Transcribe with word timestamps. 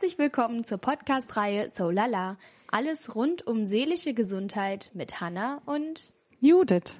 Herzlich 0.00 0.18
willkommen 0.20 0.62
zur 0.62 0.78
Podcast-Reihe 0.78 1.70
So 1.70 1.90
Lala. 1.90 2.36
Alles 2.68 3.16
rund 3.16 3.44
um 3.48 3.66
seelische 3.66 4.14
Gesundheit 4.14 4.92
mit 4.94 5.20
Hanna 5.20 5.60
und 5.66 6.12
Judith. 6.38 6.94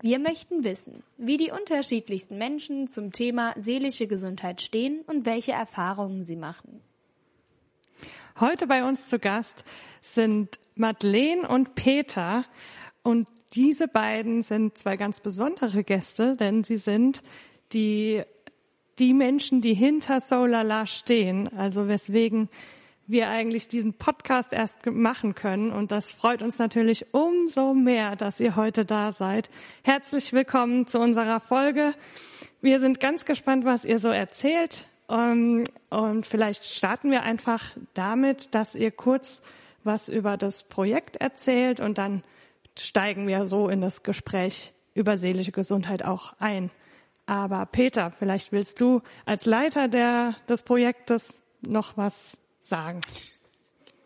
Wir 0.00 0.18
möchten 0.18 0.64
wissen, 0.64 1.04
wie 1.16 1.36
die 1.36 1.52
unterschiedlichsten 1.52 2.38
Menschen 2.38 2.88
zum 2.88 3.12
Thema 3.12 3.54
seelische 3.56 4.08
Gesundheit 4.08 4.62
stehen 4.62 5.02
und 5.06 5.26
welche 5.26 5.52
Erfahrungen 5.52 6.24
sie 6.24 6.34
machen. 6.34 6.80
Heute 8.40 8.66
bei 8.66 8.82
uns 8.82 9.06
zu 9.06 9.20
Gast 9.20 9.64
sind 10.00 10.58
Madeleine 10.74 11.48
und 11.48 11.76
Peter. 11.76 12.46
Und 13.04 13.28
diese 13.52 13.86
beiden 13.86 14.42
sind 14.42 14.76
zwei 14.76 14.96
ganz 14.96 15.20
besondere 15.20 15.84
Gäste, 15.84 16.34
denn 16.36 16.64
sie 16.64 16.78
sind 16.78 17.22
die, 17.72 18.24
die 18.98 19.12
Menschen, 19.12 19.60
die 19.60 19.74
hinter 19.74 20.20
Solala 20.20 20.86
stehen. 20.86 21.48
Also 21.56 21.88
weswegen 21.88 22.48
wir 23.06 23.28
eigentlich 23.28 23.68
diesen 23.68 23.94
Podcast 23.94 24.52
erst 24.52 24.84
machen 24.86 25.34
können. 25.34 25.70
Und 25.70 25.92
das 25.92 26.12
freut 26.12 26.42
uns 26.42 26.58
natürlich 26.58 27.14
umso 27.14 27.74
mehr, 27.74 28.16
dass 28.16 28.40
ihr 28.40 28.56
heute 28.56 28.84
da 28.84 29.12
seid. 29.12 29.50
Herzlich 29.84 30.32
willkommen 30.32 30.86
zu 30.86 30.98
unserer 30.98 31.40
Folge. 31.40 31.94
Wir 32.60 32.80
sind 32.80 32.98
ganz 32.98 33.24
gespannt, 33.24 33.64
was 33.64 33.84
ihr 33.84 33.98
so 33.98 34.08
erzählt. 34.08 34.88
Ähm, 35.08 35.62
und 35.90 36.26
vielleicht 36.26 36.64
starten 36.64 37.10
wir 37.10 37.22
einfach 37.22 37.76
damit, 37.94 38.54
dass 38.54 38.74
ihr 38.74 38.90
kurz 38.90 39.40
was 39.84 40.08
über 40.08 40.36
das 40.36 40.64
Projekt 40.64 41.16
erzählt 41.16 41.78
und 41.78 41.96
dann 41.98 42.24
steigen 42.76 43.28
wir 43.28 43.46
so 43.46 43.68
in 43.68 43.80
das 43.80 44.02
Gespräch 44.02 44.72
über 44.94 45.16
seelische 45.16 45.52
Gesundheit 45.52 46.04
auch 46.04 46.32
ein. 46.40 46.70
Aber 47.26 47.66
Peter, 47.66 48.12
vielleicht 48.12 48.52
willst 48.52 48.80
du 48.80 49.02
als 49.24 49.46
Leiter 49.46 49.88
der, 49.88 50.36
des 50.48 50.62
Projektes 50.62 51.42
noch 51.60 51.96
was 51.96 52.38
sagen. 52.60 53.00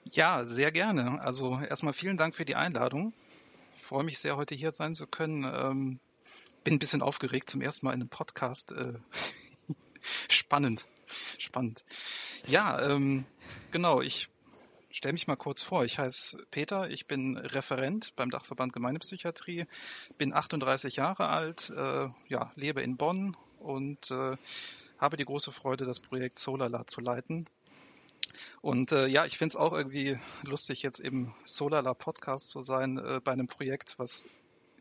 Ja, 0.04 0.46
sehr 0.46 0.72
gerne. 0.72 1.20
Also 1.20 1.60
erstmal 1.60 1.92
vielen 1.92 2.16
Dank 2.16 2.34
für 2.34 2.46
die 2.46 2.56
Einladung. 2.56 3.12
Ich 3.76 3.82
freue 3.82 4.04
mich 4.04 4.18
sehr, 4.18 4.36
heute 4.36 4.54
hier 4.54 4.72
sein 4.72 4.94
zu 4.94 5.06
können. 5.06 5.44
Ähm, 5.44 6.00
bin 6.64 6.74
ein 6.74 6.78
bisschen 6.78 7.02
aufgeregt 7.02 7.50
zum 7.50 7.60
ersten 7.60 7.86
Mal 7.86 7.92
in 7.92 8.00
einem 8.00 8.08
Podcast. 8.08 8.72
Äh, 8.72 8.94
spannend, 10.28 10.86
spannend. 11.38 11.84
Ja, 12.46 12.80
ähm, 12.90 13.26
genau. 13.70 14.00
Ich 14.00 14.30
stelle 14.90 15.12
mich 15.12 15.26
mal 15.26 15.36
kurz 15.36 15.62
vor. 15.62 15.84
Ich 15.84 15.98
heiße 15.98 16.44
Peter. 16.50 16.90
Ich 16.90 17.06
bin 17.06 17.36
Referent 17.36 18.14
beim 18.16 18.30
Dachverband 18.30 18.72
Gemeindepsychiatrie. 18.72 19.66
Bin 20.18 20.34
38 20.34 20.96
Jahre 20.96 21.28
alt. 21.28 21.70
Äh, 21.70 22.08
ja, 22.28 22.52
lebe 22.54 22.80
in 22.82 22.96
Bonn 22.96 23.36
und 23.58 24.10
äh, 24.10 24.36
habe 24.98 25.16
die 25.16 25.24
große 25.24 25.52
Freude, 25.52 25.84
das 25.84 26.00
Projekt 26.00 26.38
Solala 26.38 26.86
zu 26.86 27.00
leiten. 27.00 27.46
Und 28.60 28.92
äh, 28.92 29.06
ja, 29.06 29.24
ich 29.26 29.38
finde 29.38 29.52
es 29.52 29.56
auch 29.56 29.72
irgendwie 29.72 30.18
lustig, 30.42 30.82
jetzt 30.82 31.00
im 31.00 31.32
Solala 31.44 31.94
Podcast 31.94 32.50
zu 32.50 32.60
sein 32.60 32.98
äh, 32.98 33.20
bei 33.22 33.32
einem 33.32 33.46
Projekt, 33.46 33.98
was 33.98 34.28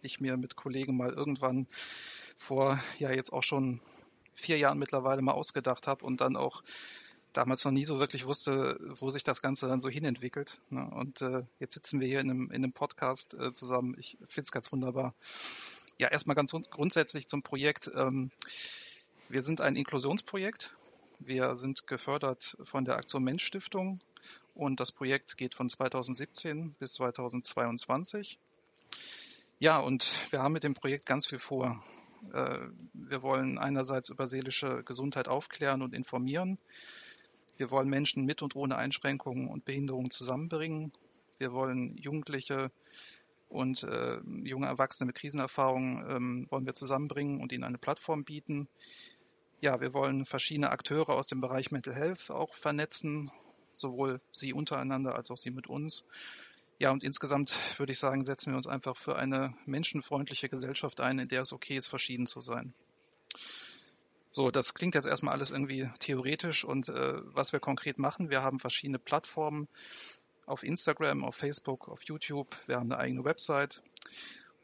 ich 0.02 0.20
mir 0.20 0.38
mit 0.38 0.56
Kollegen 0.56 0.98
mal 0.98 1.12
irgendwann 1.12 1.68
vor 2.38 2.80
ja 3.00 3.12
jetzt 3.12 3.34
auch 3.34 3.44
schon 3.44 3.82
vier 4.34 4.58
Jahren 4.58 4.80
mittlerweile 4.80 5.22
mal 5.22 5.34
ausgedacht 5.34 5.88
habe 5.88 6.06
und 6.06 6.22
dann 6.22 6.38
auch 6.38 6.64
damals 7.34 7.64
noch 7.66 7.72
nie 7.72 7.86
so 7.86 8.00
wirklich 8.00 8.26
wusste, 8.26 8.80
wo 9.00 9.10
sich 9.10 9.24
das 9.24 9.42
Ganze 9.42 9.68
dann 9.68 9.80
so 9.80 9.90
hinentwickelt. 9.90 10.62
Ne? 10.70 10.90
Und 10.90 11.22
äh, 11.22 11.44
jetzt 11.60 11.74
sitzen 11.74 12.00
wir 12.00 12.08
hier 12.08 12.20
in 12.20 12.30
einem, 12.30 12.52
in 12.52 12.64
einem 12.64 12.74
Podcast 12.74 13.34
äh, 13.36 13.52
zusammen. 13.52 13.96
Ich 14.00 14.18
finde 14.28 14.44
es 14.44 14.52
ganz 14.52 14.72
wunderbar. 14.72 15.14
Ja, 15.98 16.08
erstmal 16.08 16.36
ganz 16.36 16.52
grundsätzlich 16.52 17.28
zum 17.28 17.44
Projekt. 17.44 17.92
Ähm, 17.94 18.32
wir 19.28 19.42
sind 19.42 19.62
ein 19.62 19.76
Inklusionsprojekt. 19.76 20.76
Wir 21.20 21.56
sind 21.56 21.86
gefördert 21.88 22.58
von 22.64 22.86
der 22.86 22.96
Aktion 22.96 23.24
Mensch 23.24 23.44
Stiftung 23.44 24.00
und 24.56 24.80
das 24.80 24.92
Projekt 24.92 25.38
geht 25.38 25.54
von 25.54 25.70
2017 25.70 26.76
bis 26.80 26.94
2022. 26.94 28.40
Ja, 29.60 29.80
und 29.80 30.08
wir 30.32 30.42
haben 30.42 30.54
mit 30.54 30.64
dem 30.64 30.74
Projekt 30.74 31.06
ganz 31.06 31.26
viel 31.26 31.40
vor. 31.40 31.84
Äh, 32.34 32.60
wir 32.94 33.22
wollen 33.22 33.58
einerseits 33.58 34.10
über 34.10 34.28
seelische 34.28 34.84
Gesundheit 34.84 35.28
aufklären 35.28 35.82
und 35.82 35.94
informieren. 35.94 36.58
Wir 37.60 37.72
wollen 37.72 37.90
Menschen 37.90 38.24
mit 38.24 38.42
und 38.42 38.56
ohne 38.56 38.78
Einschränkungen 38.78 39.50
und 39.50 39.66
Behinderungen 39.66 40.10
zusammenbringen. 40.10 40.94
Wir 41.40 41.52
wollen 41.52 41.98
Jugendliche 41.98 42.72
und 43.50 43.84
äh, 43.84 44.22
junge 44.46 44.68
Erwachsene 44.68 45.08
mit 45.08 45.18
Krisenerfahrungen 45.18 46.10
ähm, 46.10 46.48
wollen 46.52 46.66
wir 46.66 46.74
zusammenbringen 46.74 47.42
und 47.42 47.52
ihnen 47.52 47.66
eine 47.66 47.78
Plattform 47.78 48.24
bieten. 48.24 48.70
Ja, 49.60 49.82
wir 49.82 49.94
wollen 49.94 50.26
verschiedene 50.26 50.70
Akteure 50.70 51.10
aus 51.10 51.28
dem 51.28 51.42
Bereich 51.42 51.70
Mental 51.70 51.94
Health 51.94 52.32
auch 52.32 52.54
vernetzen, 52.54 53.30
sowohl 53.74 54.22
sie 54.32 54.54
untereinander 54.54 55.16
als 55.16 55.30
auch 55.30 55.38
sie 55.38 55.52
mit 55.52 55.68
uns. 55.68 56.06
Ja, 56.78 56.92
und 56.92 57.04
insgesamt 57.04 57.54
würde 57.78 57.92
ich 57.92 58.00
sagen, 58.00 58.24
setzen 58.24 58.54
wir 58.54 58.56
uns 58.56 58.68
einfach 58.68 58.96
für 58.96 59.18
eine 59.18 59.54
menschenfreundliche 59.66 60.48
Gesellschaft 60.48 61.02
ein, 61.02 61.20
in 61.20 61.28
der 61.28 61.42
es 61.42 61.52
okay 61.52 61.76
ist, 61.76 61.88
verschieden 61.88 62.26
zu 62.26 62.40
sein. 62.40 62.74
So, 64.32 64.52
das 64.52 64.76
klingt 64.76 64.94
jetzt 64.94 65.08
erstmal 65.08 65.34
alles 65.34 65.50
irgendwie 65.50 65.90
theoretisch 66.00 66.64
und 66.64 66.90
äh, 66.90 67.14
was 67.34 67.52
wir 67.52 67.60
konkret 67.60 67.98
machen, 67.98 68.30
wir 68.30 68.44
haben 68.44 68.60
verschiedene 68.60 69.00
Plattformen 69.00 69.68
auf 70.46 70.64
Instagram, 70.64 71.24
auf 71.24 71.36
Facebook, 71.36 71.90
auf 71.90 72.04
YouTube, 72.04 72.56
wir 72.68 72.76
haben 72.76 72.92
eine 72.92 73.02
eigene 73.02 73.24
Website 73.24 73.82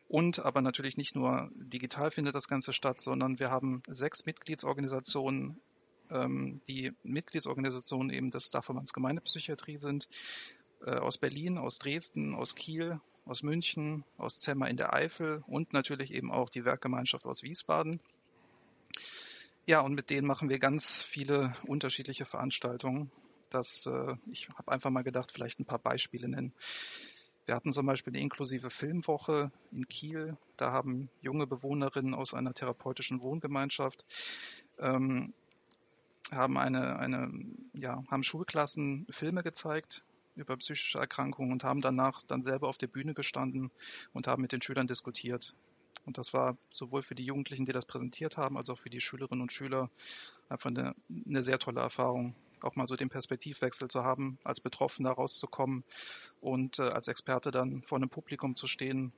und 0.07 0.39
aber 0.39 0.61
natürlich 0.61 0.97
nicht 0.97 1.15
nur 1.15 1.49
digital 1.55 2.11
findet 2.11 2.35
das 2.35 2.47
Ganze 2.47 2.73
statt, 2.73 3.01
sondern 3.01 3.39
wir 3.39 3.49
haben 3.49 3.81
sechs 3.87 4.27
Mitgliedsorganisationen, 4.27 5.59
ähm, 6.11 6.61
die 6.67 6.93
Mitgliedsorganisationen 7.01 8.11
eben 8.11 8.29
des 8.29 8.51
Dachverbands 8.51 8.93
Gemeindepsychiatrie 8.93 9.77
sind, 9.77 10.07
äh, 10.85 10.91
aus 10.91 11.17
Berlin, 11.17 11.57
aus 11.57 11.79
Dresden, 11.79 12.35
aus 12.35 12.53
Kiel, 12.53 12.99
aus 13.25 13.41
München, 13.41 14.03
aus 14.17 14.39
Zemmer 14.39 14.69
in 14.69 14.77
der 14.77 14.93
Eifel 14.93 15.43
und 15.47 15.73
natürlich 15.73 16.13
eben 16.13 16.31
auch 16.31 16.49
die 16.49 16.65
Werkgemeinschaft 16.65 17.25
aus 17.25 17.41
Wiesbaden. 17.41 17.99
Ja, 19.67 19.81
und 19.81 19.95
mit 19.95 20.11
denen 20.11 20.27
machen 20.27 20.49
wir 20.49 20.59
ganz 20.59 21.01
viele 21.01 21.53
unterschiedliche 21.65 22.25
Veranstaltungen. 22.25 23.11
Das, 23.49 23.87
äh, 23.87 24.15
ich 24.31 24.47
habe 24.55 24.71
einfach 24.71 24.91
mal 24.91 25.03
gedacht, 25.03 25.31
vielleicht 25.31 25.59
ein 25.59 25.65
paar 25.65 25.79
Beispiele 25.79 26.27
nennen. 26.27 26.53
Wir 27.45 27.55
hatten 27.55 27.71
zum 27.71 27.85
Beispiel 27.85 28.13
eine 28.13 28.21
inklusive 28.21 28.69
Filmwoche 28.69 29.51
in 29.71 29.87
Kiel. 29.87 30.37
Da 30.57 30.71
haben 30.71 31.09
junge 31.21 31.47
Bewohnerinnen 31.47 32.13
aus 32.13 32.33
einer 32.33 32.53
therapeutischen 32.53 33.21
Wohngemeinschaft 33.21 34.05
ähm, 34.79 35.33
haben 36.31 36.57
eine, 36.57 36.97
eine, 36.97 37.31
ja, 37.73 38.03
haben 38.09 38.23
Schulklassen 38.23 39.05
Filme 39.09 39.43
gezeigt 39.43 40.03
über 40.35 40.57
psychische 40.57 40.99
Erkrankungen 40.99 41.51
und 41.51 41.63
haben 41.63 41.81
danach 41.81 42.21
dann 42.23 42.41
selber 42.41 42.67
auf 42.67 42.77
der 42.77 42.87
Bühne 42.87 43.13
gestanden 43.13 43.71
und 44.13 44.27
haben 44.27 44.41
mit 44.41 44.51
den 44.51 44.61
Schülern 44.61 44.87
diskutiert. 44.87 45.55
Und 46.05 46.17
das 46.17 46.33
war 46.33 46.57
sowohl 46.71 47.01
für 47.01 47.15
die 47.15 47.25
Jugendlichen, 47.25 47.65
die 47.65 47.73
das 47.73 47.85
präsentiert 47.85 48.37
haben, 48.37 48.57
als 48.57 48.69
auch 48.69 48.77
für 48.77 48.89
die 48.89 49.01
Schülerinnen 49.01 49.41
und 49.41 49.51
Schüler 49.51 49.89
einfach 50.49 50.69
eine, 50.69 50.95
eine 51.25 51.43
sehr 51.43 51.59
tolle 51.59 51.81
Erfahrung, 51.81 52.35
auch 52.61 52.75
mal 52.75 52.87
so 52.87 52.95
den 52.95 53.09
Perspektivwechsel 53.09 53.87
zu 53.87 54.03
haben, 54.03 54.37
als 54.43 54.59
Betroffener 54.59 55.11
rauszukommen 55.11 55.83
und 56.41 56.79
äh, 56.79 56.83
als 56.83 57.07
Experte 57.07 57.51
dann 57.51 57.81
vor 57.81 57.97
einem 57.97 58.09
Publikum 58.09 58.55
zu 58.55 58.67
stehen. 58.67 59.11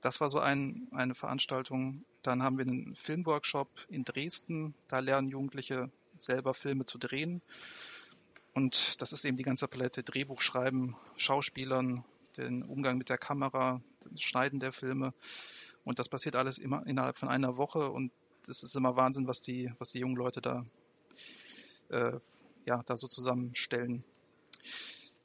Das 0.00 0.20
war 0.20 0.30
so 0.30 0.38
ein, 0.38 0.88
eine 0.92 1.14
Veranstaltung. 1.14 2.04
Dann 2.22 2.42
haben 2.42 2.56
wir 2.56 2.66
einen 2.66 2.94
Filmworkshop 2.94 3.68
in 3.88 4.04
Dresden. 4.04 4.74
Da 4.86 5.00
lernen 5.00 5.28
Jugendliche 5.28 5.90
selber 6.18 6.54
Filme 6.54 6.84
zu 6.84 6.98
drehen. 6.98 7.42
Und 8.54 9.00
das 9.02 9.12
ist 9.12 9.24
eben 9.24 9.36
die 9.36 9.42
ganze 9.42 9.68
Palette 9.68 10.02
Drehbuch 10.02 10.40
schreiben, 10.40 10.96
Schauspielern, 11.16 12.04
den 12.38 12.62
Umgang 12.62 12.96
mit 12.98 13.08
der 13.08 13.18
Kamera, 13.18 13.82
das 14.00 14.20
Schneiden 14.22 14.60
der 14.60 14.72
Filme. 14.72 15.12
Und 15.84 15.98
das 15.98 16.08
passiert 16.08 16.36
alles 16.36 16.58
immer 16.58 16.86
innerhalb 16.86 17.18
von 17.18 17.28
einer 17.28 17.56
Woche 17.56 17.90
und 17.90 18.12
es 18.46 18.62
ist 18.62 18.76
immer 18.76 18.96
Wahnsinn, 18.96 19.26
was 19.26 19.40
die, 19.40 19.72
was 19.78 19.90
die 19.90 19.98
jungen 19.98 20.16
Leute 20.16 20.40
da, 20.40 20.64
äh, 21.90 22.18
ja, 22.64 22.82
da 22.84 22.96
so 22.96 23.08
zusammenstellen. 23.08 24.04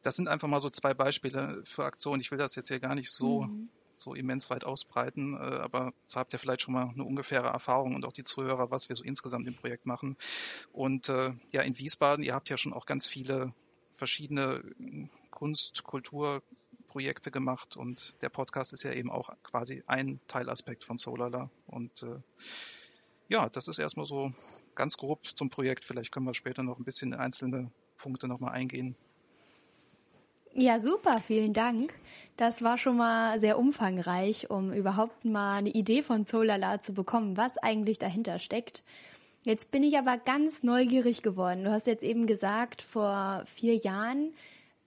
Das 0.02 0.16
sind 0.16 0.28
einfach 0.28 0.48
mal 0.48 0.60
so 0.60 0.70
zwei 0.70 0.94
Beispiele 0.94 1.62
für 1.66 1.86
Aktionen. 1.86 2.22
Ich 2.22 2.32
will 2.32 2.38
das 2.38 2.56
jetzt 2.56 2.68
hier 2.68 2.80
gar 2.80 2.96
nicht 2.96 3.12
so, 3.12 3.44
mhm. 3.44 3.70
so 3.94 4.16
immens 4.16 4.50
weit 4.50 4.66
ausbreiten, 4.66 5.36
äh, 5.36 5.38
aber 5.38 5.94
so 6.06 6.20
habt 6.20 6.34
ihr 6.34 6.40
vielleicht 6.40 6.62
schon 6.62 6.74
mal 6.74 6.90
eine 6.90 7.04
ungefähre 7.04 7.48
Erfahrung 7.48 7.96
und 7.96 8.06
auch 8.06 8.14
die 8.14 8.24
Zuhörer, 8.24 8.72
was 8.72 8.90
wir 8.90 8.96
so 8.96 9.04
insgesamt 9.04 9.48
im 9.48 9.56
Projekt 9.56 9.86
machen. 9.86 10.18
Und 10.72 11.10
äh, 11.10 11.34
ja, 11.52 11.62
in 11.62 11.78
Wiesbaden, 11.78 12.24
ihr 12.24 12.34
habt 12.34 12.50
ja 12.50 12.58
schon 12.58 12.74
auch 12.74 12.86
ganz 12.86 13.06
viele 13.08 13.54
verschiedene 13.96 14.64
Kunst, 15.30 15.84
Kultur, 15.84 16.42
Projekte 16.94 17.32
gemacht 17.32 17.76
und 17.76 18.22
der 18.22 18.30
Podcast 18.30 18.72
ist 18.72 18.84
ja 18.84 18.94
eben 18.94 19.10
auch 19.10 19.32
quasi 19.42 19.82
ein 19.88 20.20
Teilaspekt 20.28 20.84
von 20.84 21.00
Solala. 21.00 21.50
Und 21.66 22.04
äh, 22.04 22.20
ja, 23.30 23.50
das 23.50 23.68
ist 23.68 23.80
erstmal 23.80 24.06
so 24.06 24.32
ganz 24.76 24.96
grob 24.96 25.26
zum 25.26 25.50
Projekt. 25.50 25.86
Vielleicht 25.86 26.12
können 26.12 26.28
wir 26.28 26.36
später 26.36 26.62
noch 26.62 26.78
ein 26.78 26.84
bisschen 26.84 27.14
in 27.14 27.20
einzelne 27.20 27.72
Punkte 27.98 28.28
nochmal 28.28 28.52
eingehen. 28.52 28.96
Ja, 30.54 30.80
super, 30.80 31.20
vielen 31.20 31.54
Dank. 31.54 31.96
Das 32.38 32.62
war 32.62 32.78
schon 32.78 32.98
mal 32.98 33.40
sehr 33.40 33.58
umfangreich, 33.58 34.52
um 34.52 34.72
überhaupt 34.72 35.26
mal 35.26 35.56
eine 35.56 35.72
Idee 35.72 36.04
von 36.04 36.26
Solala 36.26 36.80
zu 36.80 36.94
bekommen, 36.94 37.38
was 37.38 37.58
eigentlich 37.58 37.98
dahinter 37.98 38.38
steckt. 38.38 38.84
Jetzt 39.46 39.72
bin 39.72 39.82
ich 39.82 39.98
aber 39.98 40.18
ganz 40.20 40.62
neugierig 40.62 41.24
geworden. 41.24 41.64
Du 41.64 41.72
hast 41.72 41.88
jetzt 41.88 42.04
eben 42.04 42.28
gesagt, 42.28 42.84
vor 42.84 43.42
vier 43.48 43.78
Jahren 43.78 44.36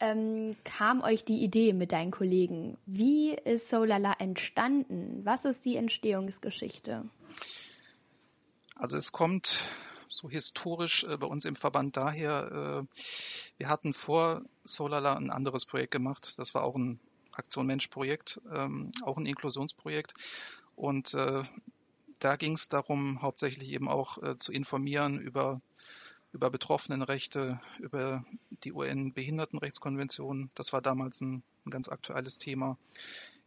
ähm, 0.00 0.56
kam 0.64 1.02
euch 1.02 1.24
die 1.24 1.42
Idee 1.42 1.72
mit 1.72 1.92
deinen 1.92 2.10
Kollegen. 2.10 2.76
Wie 2.86 3.32
ist 3.32 3.68
Solala 3.68 4.14
entstanden? 4.18 5.20
Was 5.24 5.44
ist 5.44 5.64
die 5.64 5.76
Entstehungsgeschichte? 5.76 7.04
Also 8.74 8.96
es 8.96 9.12
kommt 9.12 9.64
so 10.08 10.28
historisch 10.28 11.04
äh, 11.04 11.16
bei 11.16 11.26
uns 11.26 11.44
im 11.44 11.56
Verband 11.56 11.96
daher, 11.96 12.86
äh, 12.86 12.96
wir 13.58 13.68
hatten 13.68 13.94
vor 13.94 14.42
Solala 14.64 15.14
ein 15.14 15.30
anderes 15.30 15.64
Projekt 15.64 15.92
gemacht. 15.92 16.34
Das 16.38 16.54
war 16.54 16.62
auch 16.62 16.76
ein 16.76 17.00
Aktion 17.32 17.66
Mensch 17.66 17.88
Projekt, 17.88 18.40
ähm, 18.54 18.92
auch 19.02 19.16
ein 19.16 19.26
Inklusionsprojekt. 19.26 20.14
Und 20.74 21.14
äh, 21.14 21.42
da 22.18 22.36
ging 22.36 22.52
es 22.52 22.68
darum, 22.68 23.22
hauptsächlich 23.22 23.70
eben 23.70 23.88
auch 23.88 24.22
äh, 24.22 24.36
zu 24.36 24.52
informieren 24.52 25.18
über 25.18 25.60
über 26.36 26.50
Betroffenenrechte, 26.50 27.58
über 27.78 28.22
die 28.62 28.74
UN-Behindertenrechtskonvention. 28.74 30.50
Das 30.54 30.70
war 30.74 30.82
damals 30.82 31.22
ein, 31.22 31.42
ein 31.64 31.70
ganz 31.70 31.88
aktuelles 31.88 32.36
Thema. 32.36 32.76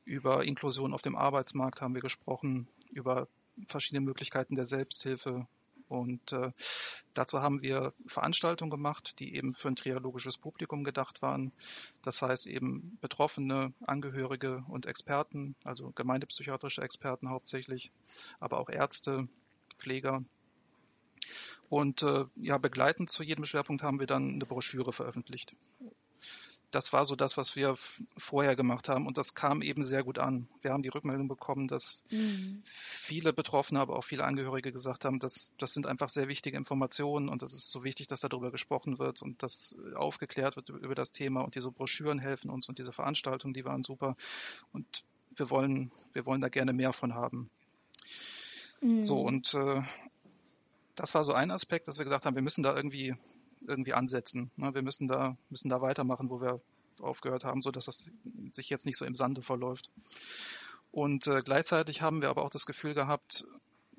Über 0.06 0.44
Inklusion 0.44 0.96
auf 0.96 1.04
dem 1.04 1.16
Arbeitsmarkt 1.16 1.82
haben 1.82 1.94
wir 1.94 2.02
gesprochen, 2.02 2.68
über 2.90 3.28
verschiedene 3.68 4.02
Möglichkeiten 4.02 4.56
der 4.56 4.66
Selbsthilfe. 4.66 5.46
Und 5.88 6.34
äh, 6.34 6.52
dazu 7.14 7.42
haben 7.42 7.62
wir 7.62 7.94
Veranstaltungen 8.08 8.72
gemacht, 8.72 9.20
die 9.20 9.36
eben 9.36 9.54
für 9.54 9.68
ein 9.68 9.76
trialogisches 9.76 10.40
Publikum 10.40 10.84
gedacht 10.84 11.22
waren. 11.22 11.52
Das 12.02 12.24
heißt 12.24 12.48
eben 12.48 12.98
Betroffene, 13.02 13.72
Angehörige 13.86 14.64
und 14.68 14.88
Experten, 14.88 15.56
also 15.64 15.92
gemeindepsychiatrische 15.92 16.82
Experten 16.82 17.30
hauptsächlich, 17.30 17.92
aber 18.40 18.60
auch 18.60 18.70
Ärzte, 18.70 19.28
Pfleger, 19.78 20.24
und 21.70 22.02
äh, 22.04 22.26
ja, 22.36 22.58
begleitend 22.58 23.10
zu 23.10 23.24
jedem 23.24 23.46
Schwerpunkt 23.46 23.84
haben 23.84 24.00
wir 24.00 24.08
dann 24.08 24.34
eine 24.34 24.46
Broschüre 24.46 24.92
veröffentlicht. 24.92 25.56
Das 26.72 26.94
war 26.94 27.06
so 27.06 27.16
das, 27.16 27.36
was 27.36 27.56
wir 27.56 27.76
vorher 28.16 28.56
gemacht 28.56 28.90
haben 28.90 29.08
und 29.08 29.18
das 29.18 29.34
kam 29.34 29.64
eben 29.64 29.84
sehr 29.84 30.04
gut 30.04 30.20
an. 30.20 30.48
Wir 30.62 30.72
haben 30.72 30.84
die 30.84 30.90
Rückmeldung 30.90 31.28
bekommen, 31.28 31.68
dass 31.68 32.04
mhm. 32.12 32.62
viele 32.64 33.34
Betroffene, 33.34 33.80
aber 33.80 33.96
auch 33.96 34.04
viele 34.04 34.24
Angehörige 34.24 34.72
gesagt 34.72 35.04
haben, 35.04 35.18
dass 35.18 35.52
das 35.58 35.74
sind 35.74 35.88
einfach 35.88 36.10
sehr 36.10 36.28
wichtige 36.28 36.58
Informationen 36.58 37.28
und 37.28 37.42
es 37.42 37.54
ist 37.54 37.70
so 37.70 37.84
wichtig, 37.84 38.06
dass 38.06 38.22
darüber 38.22 38.52
gesprochen 38.52 39.00
wird 39.00 39.24
und 39.24 39.42
dass 39.42 39.76
aufgeklärt 39.96 40.58
wird 40.58 40.70
über 40.70 40.94
das 40.94 41.12
Thema 41.12 41.42
und 41.42 41.56
diese 41.56 41.72
Broschüren 41.72 42.20
helfen 42.20 42.52
uns 42.52 42.70
und 42.70 42.78
diese 42.78 42.92
Veranstaltungen, 42.92 43.56
die 43.56 43.66
waren 43.66 43.82
super 43.82 44.16
und 44.72 45.04
wir 45.36 45.50
wollen, 45.50 45.92
wir 46.14 46.26
wollen 46.28 46.42
da 46.42 46.50
gerne 46.50 46.74
mehr 46.74 46.94
von 46.94 47.16
haben. 47.16 47.50
Mhm. 48.82 49.02
So 49.02 49.22
und 49.22 49.54
äh, 49.56 49.82
das 51.00 51.16
war 51.16 51.24
so 51.24 51.32
ein 51.32 51.50
Aspekt, 51.50 51.88
dass 51.88 51.98
wir 51.98 52.04
gesagt 52.04 52.26
haben, 52.26 52.36
wir 52.36 52.42
müssen 52.42 52.62
da 52.62 52.76
irgendwie, 52.76 53.16
irgendwie 53.66 53.94
ansetzen. 53.94 54.52
Ne? 54.58 54.74
Wir 54.74 54.82
müssen 54.82 55.08
da, 55.08 55.38
müssen 55.50 55.70
da 55.70 55.82
weitermachen, 55.82 56.30
wo 56.30 56.42
wir 56.42 56.60
aufgehört 57.00 57.46
haben, 57.46 57.62
so 57.62 57.72
dass 57.72 57.86
das 57.86 58.12
sich 58.52 58.70
jetzt 58.70 58.86
nicht 58.86 58.98
so 58.98 59.06
im 59.06 59.16
Sande 59.16 59.42
verläuft. 59.42 59.90
Und 60.92 61.26
äh, 61.28 61.42
gleichzeitig 61.42 62.02
haben 62.02 62.22
wir 62.22 62.30
aber 62.30 62.44
auch 62.44 62.50
das 62.50 62.66
Gefühl 62.66 62.94
gehabt, 62.96 63.46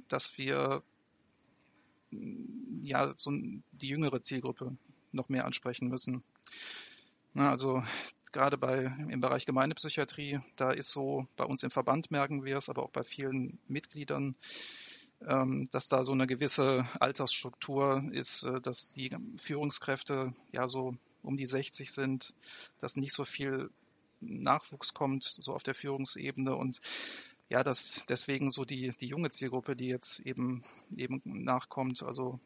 dass 0.08 0.36
wir 0.36 0.82
ja 2.82 3.14
so 3.16 3.30
die 3.32 3.88
jüngere 3.88 4.22
Zielgruppe 4.22 4.76
noch 5.12 5.30
mehr 5.30 5.46
ansprechen 5.46 5.88
müssen. 5.88 6.22
Na, 7.32 7.48
also 7.48 7.82
gerade 8.32 8.58
bei 8.58 8.94
im 9.08 9.22
Bereich 9.22 9.46
Gemeindepsychiatrie, 9.46 10.40
da 10.56 10.72
ist 10.72 10.90
so 10.90 11.26
bei 11.36 11.44
uns 11.44 11.62
im 11.62 11.70
Verband 11.70 12.10
merken 12.10 12.44
wir 12.44 12.58
es, 12.58 12.68
aber 12.68 12.82
auch 12.82 12.90
bei 12.90 13.04
vielen 13.04 13.58
Mitgliedern 13.68 14.34
dass 15.20 15.88
da 15.88 16.02
so 16.04 16.12
eine 16.12 16.26
gewisse 16.26 16.86
Altersstruktur 16.98 18.02
ist, 18.12 18.44
äh, 18.44 18.60
dass 18.60 18.90
die 18.92 19.14
Führungskräfte 19.36 20.32
ja 20.52 20.66
so 20.66 20.96
um 21.22 21.36
die 21.36 21.46
60 21.46 21.92
sind, 21.92 22.34
dass 22.78 22.96
nicht 22.96 23.12
so 23.12 23.24
viel 23.24 23.70
Nachwuchs 24.20 24.94
kommt, 24.94 25.24
so 25.24 25.54
auf 25.54 25.62
der 25.62 25.74
Führungsebene 25.74 26.54
und 26.56 26.80
ja, 27.50 27.64
dass 27.64 28.06
deswegen 28.06 28.50
so 28.50 28.64
die, 28.64 28.92
die 29.00 29.08
junge 29.08 29.30
Zielgruppe, 29.30 29.74
die 29.74 29.88
jetzt 29.88 30.20
eben, 30.20 30.62
eben 30.96 31.20
nachkommt, 31.24 32.02
also 32.02 32.38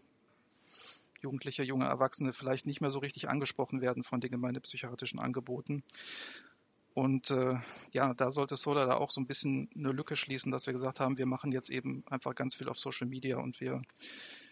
Jugendliche, 1.21 1.63
junge 1.63 1.87
Erwachsene 1.87 2.33
vielleicht 2.33 2.67
nicht 2.67 2.81
mehr 2.81 2.91
so 2.91 2.99
richtig 2.99 3.29
angesprochen 3.29 3.81
werden 3.81 4.03
von 4.03 4.21
den 4.21 4.31
gemeindepsychiatrischen 4.31 5.21
Angeboten. 5.21 5.83
Und 6.95 7.31
äh, 7.31 7.57
ja, 7.93 8.15
da 8.15 8.31
sollte 8.31 8.57
Solar 8.57 8.87
da 8.87 8.95
auch 8.95 9.11
so 9.11 9.21
ein 9.21 9.27
bisschen 9.27 9.69
eine 9.75 9.91
Lücke 9.91 10.15
schließen, 10.15 10.53
dass 10.53 10.67
wir 10.67 10.73
gesagt 10.73 11.01
haben, 11.01 11.19
wir 11.19 11.27
machen 11.27 11.51
jetzt 11.51 11.69
eben 11.69 12.05
einfach 12.09 12.37
ganz 12.37 12.55
viel 12.55 12.69
auf 12.69 12.79
Social 12.79 13.09
Media 13.09 13.39
und 13.39 13.61
wir 13.61 13.83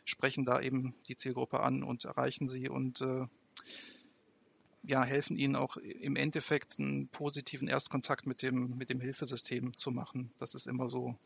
sprechen 0.04 0.44
da 0.44 0.60
eben 0.60 0.94
die 1.06 1.16
Zielgruppe 1.16 1.60
an 1.60 1.84
und 1.84 2.04
erreichen 2.04 2.48
sie 2.48 2.68
und 2.68 3.00
äh, 3.00 3.26
ja, 4.82 5.04
helfen 5.04 5.38
ihnen 5.38 5.54
auch 5.54 5.76
im 5.76 6.16
Endeffekt 6.16 6.80
einen 6.80 7.06
positiven 7.08 7.68
Erstkontakt 7.68 8.26
mit 8.26 8.42
dem, 8.42 8.76
mit 8.76 8.90
dem 8.90 9.00
Hilfesystem 9.00 9.76
zu 9.76 9.92
machen. 9.92 10.32
Das 10.38 10.56
ist 10.56 10.66
immer 10.66 10.90
so, 10.90 11.16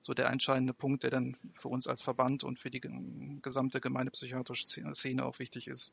so 0.00 0.14
der 0.14 0.30
entscheidende 0.30 0.72
Punkt, 0.72 1.02
der 1.02 1.10
dann 1.10 1.36
für 1.52 1.68
uns 1.68 1.86
als 1.86 2.00
Verband 2.00 2.42
und 2.44 2.58
für 2.58 2.70
die 2.70 2.80
gesamte 3.42 3.82
gemeindepsychiatrische 3.82 4.66
Szene 4.66 5.26
auch 5.26 5.38
wichtig 5.38 5.68
ist. 5.68 5.92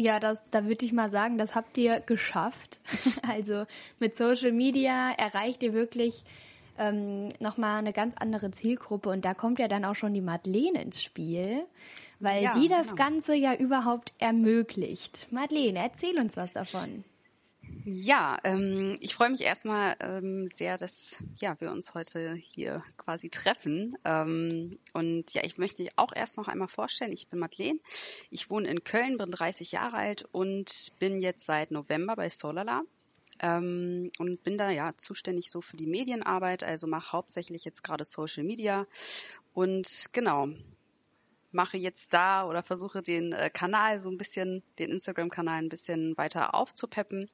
Ja, 0.00 0.20
das, 0.20 0.44
da 0.52 0.64
würde 0.64 0.84
ich 0.84 0.92
mal 0.92 1.10
sagen, 1.10 1.38
das 1.38 1.56
habt 1.56 1.76
ihr 1.76 1.98
geschafft. 1.98 2.78
also 3.28 3.64
mit 3.98 4.16
Social 4.16 4.52
Media 4.52 5.10
erreicht 5.10 5.60
ihr 5.64 5.72
wirklich 5.72 6.22
ähm, 6.78 7.30
nochmal 7.40 7.80
eine 7.80 7.92
ganz 7.92 8.14
andere 8.16 8.52
Zielgruppe 8.52 9.10
und 9.10 9.24
da 9.24 9.34
kommt 9.34 9.58
ja 9.58 9.66
dann 9.66 9.84
auch 9.84 9.96
schon 9.96 10.14
die 10.14 10.20
Madeleine 10.20 10.80
ins 10.82 11.02
Spiel, 11.02 11.64
weil 12.20 12.44
ja, 12.44 12.52
die 12.52 12.68
das 12.68 12.90
genau. 12.90 12.94
Ganze 12.94 13.34
ja 13.34 13.54
überhaupt 13.56 14.12
ermöglicht. 14.18 15.26
Madeleine, 15.32 15.80
erzähl 15.80 16.16
uns 16.20 16.36
was 16.36 16.52
davon. 16.52 17.02
Ja, 17.84 18.38
ähm, 18.44 18.96
ich 19.00 19.14
freue 19.14 19.30
mich 19.30 19.40
erstmal 19.40 19.96
ähm, 20.00 20.48
sehr, 20.48 20.76
dass 20.76 21.16
ja, 21.40 21.58
wir 21.60 21.70
uns 21.70 21.94
heute 21.94 22.34
hier 22.34 22.82
quasi 22.96 23.30
treffen. 23.30 23.96
Ähm, 24.04 24.78
und 24.92 25.32
ja, 25.32 25.42
ich 25.44 25.56
möchte 25.56 25.88
auch 25.96 26.12
erst 26.14 26.36
noch 26.36 26.48
einmal 26.48 26.68
vorstellen, 26.68 27.12
ich 27.12 27.28
bin 27.28 27.38
Madeleine. 27.38 27.78
Ich 28.30 28.50
wohne 28.50 28.68
in 28.68 28.84
Köln, 28.84 29.16
bin 29.16 29.30
30 29.30 29.72
Jahre 29.72 29.96
alt 29.96 30.28
und 30.32 30.92
bin 30.98 31.20
jetzt 31.20 31.46
seit 31.46 31.70
November 31.70 32.16
bei 32.16 32.28
Solala. 32.28 32.82
Ähm, 33.40 34.10
und 34.18 34.42
bin 34.42 34.58
da 34.58 34.70
ja 34.70 34.92
zuständig 34.96 35.50
so 35.50 35.60
für 35.60 35.76
die 35.76 35.86
Medienarbeit, 35.86 36.64
also 36.64 36.86
mache 36.86 37.12
hauptsächlich 37.12 37.64
jetzt 37.64 37.82
gerade 37.82 38.04
Social 38.04 38.44
Media. 38.44 38.86
Und 39.54 40.10
genau, 40.12 40.48
mache 41.50 41.78
jetzt 41.78 42.12
da 42.12 42.46
oder 42.46 42.62
versuche 42.62 43.02
den 43.02 43.32
äh, 43.32 43.50
Kanal 43.50 44.00
so 44.00 44.10
ein 44.10 44.18
bisschen, 44.18 44.62
den 44.78 44.90
Instagram-Kanal 44.90 45.62
ein 45.62 45.68
bisschen 45.68 46.16
weiter 46.16 46.54
aufzupeppen. 46.54 47.30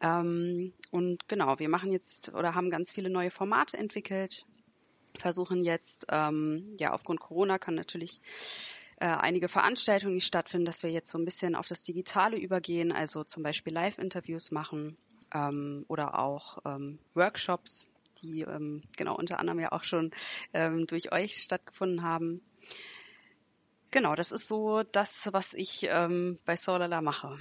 Ähm, 0.00 0.72
und 0.90 1.28
genau, 1.28 1.58
wir 1.58 1.68
machen 1.68 1.92
jetzt 1.92 2.34
oder 2.34 2.54
haben 2.54 2.70
ganz 2.70 2.90
viele 2.92 3.10
neue 3.10 3.30
Formate 3.30 3.76
entwickelt, 3.76 4.46
versuchen 5.18 5.62
jetzt, 5.62 6.06
ähm, 6.10 6.76
ja, 6.80 6.92
aufgrund 6.92 7.20
Corona 7.20 7.58
kann 7.58 7.74
natürlich 7.74 8.20
äh, 8.96 9.06
einige 9.06 9.48
Veranstaltungen 9.48 10.14
nicht 10.14 10.26
stattfinden, 10.26 10.66
dass 10.66 10.82
wir 10.82 10.90
jetzt 10.90 11.10
so 11.10 11.18
ein 11.18 11.24
bisschen 11.24 11.54
auf 11.54 11.68
das 11.68 11.82
Digitale 11.82 12.38
übergehen, 12.38 12.92
also 12.92 13.22
zum 13.24 13.42
Beispiel 13.42 13.72
Live-Interviews 13.72 14.50
machen 14.50 14.96
ähm, 15.34 15.84
oder 15.88 16.18
auch 16.18 16.58
Workshops, 17.14 17.90
die 18.22 18.42
ähm, 18.42 18.82
genau 18.96 19.16
unter 19.16 19.38
anderem 19.38 19.60
ja 19.60 19.72
auch 19.72 19.84
schon 19.84 20.12
ähm, 20.52 20.86
durch 20.86 21.12
euch 21.12 21.42
stattgefunden 21.42 22.02
haben. 22.02 22.40
Genau, 23.92 24.14
das 24.14 24.32
ist 24.32 24.48
so 24.48 24.82
das, 24.82 25.28
was 25.32 25.52
ich 25.52 25.86
ähm, 25.88 26.38
bei 26.46 26.56
Solala 26.56 27.02
mache. 27.02 27.38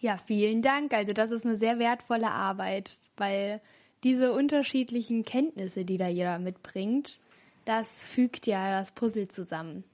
Ja, 0.00 0.18
vielen 0.26 0.62
Dank. 0.62 0.94
Also 0.94 1.12
das 1.12 1.30
ist 1.30 1.44
eine 1.44 1.56
sehr 1.56 1.78
wertvolle 1.78 2.30
Arbeit, 2.30 2.90
weil 3.18 3.60
diese 4.02 4.32
unterschiedlichen 4.32 5.26
Kenntnisse, 5.26 5.84
die 5.84 5.98
da 5.98 6.08
jeder 6.08 6.38
mitbringt, 6.38 7.20
das 7.66 8.04
fügt 8.04 8.46
ja 8.46 8.78
das 8.78 8.92
Puzzle 8.92 9.28
zusammen. 9.28 9.84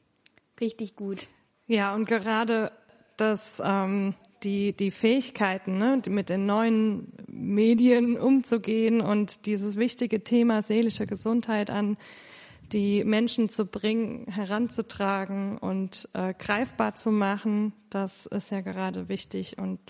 Richtig 0.61 0.95
gut. 0.95 1.27
Ja, 1.67 1.93
und 1.95 2.07
gerade 2.07 2.71
das, 3.17 3.61
ähm, 3.65 4.15
die, 4.45 4.73
die 4.73 4.93
Fähigkeiten, 4.93 5.77
ne, 5.77 6.03
mit 6.07 6.29
den 6.29 6.47
neuen 6.47 7.13
Medien 7.27 8.17
umzugehen 8.17 9.01
und 9.01 9.47
dieses 9.47 9.77
wichtige 9.77 10.23
Thema 10.23 10.63
seelische 10.63 11.07
Gesundheit 11.07 11.69
an 11.69 11.97
die 12.73 13.05
Menschen 13.05 13.49
zu 13.49 13.67
bringen, 13.67 14.27
heranzutragen 14.27 15.59
und 15.59 16.09
äh, 16.12 16.35
greifbar 16.35 16.95
zu 16.95 17.11
machen, 17.11 17.73
das 17.91 18.27
ist 18.27 18.50
ja 18.50 18.61
gerade 18.61 19.09
wichtig 19.09 19.59
und 19.59 19.81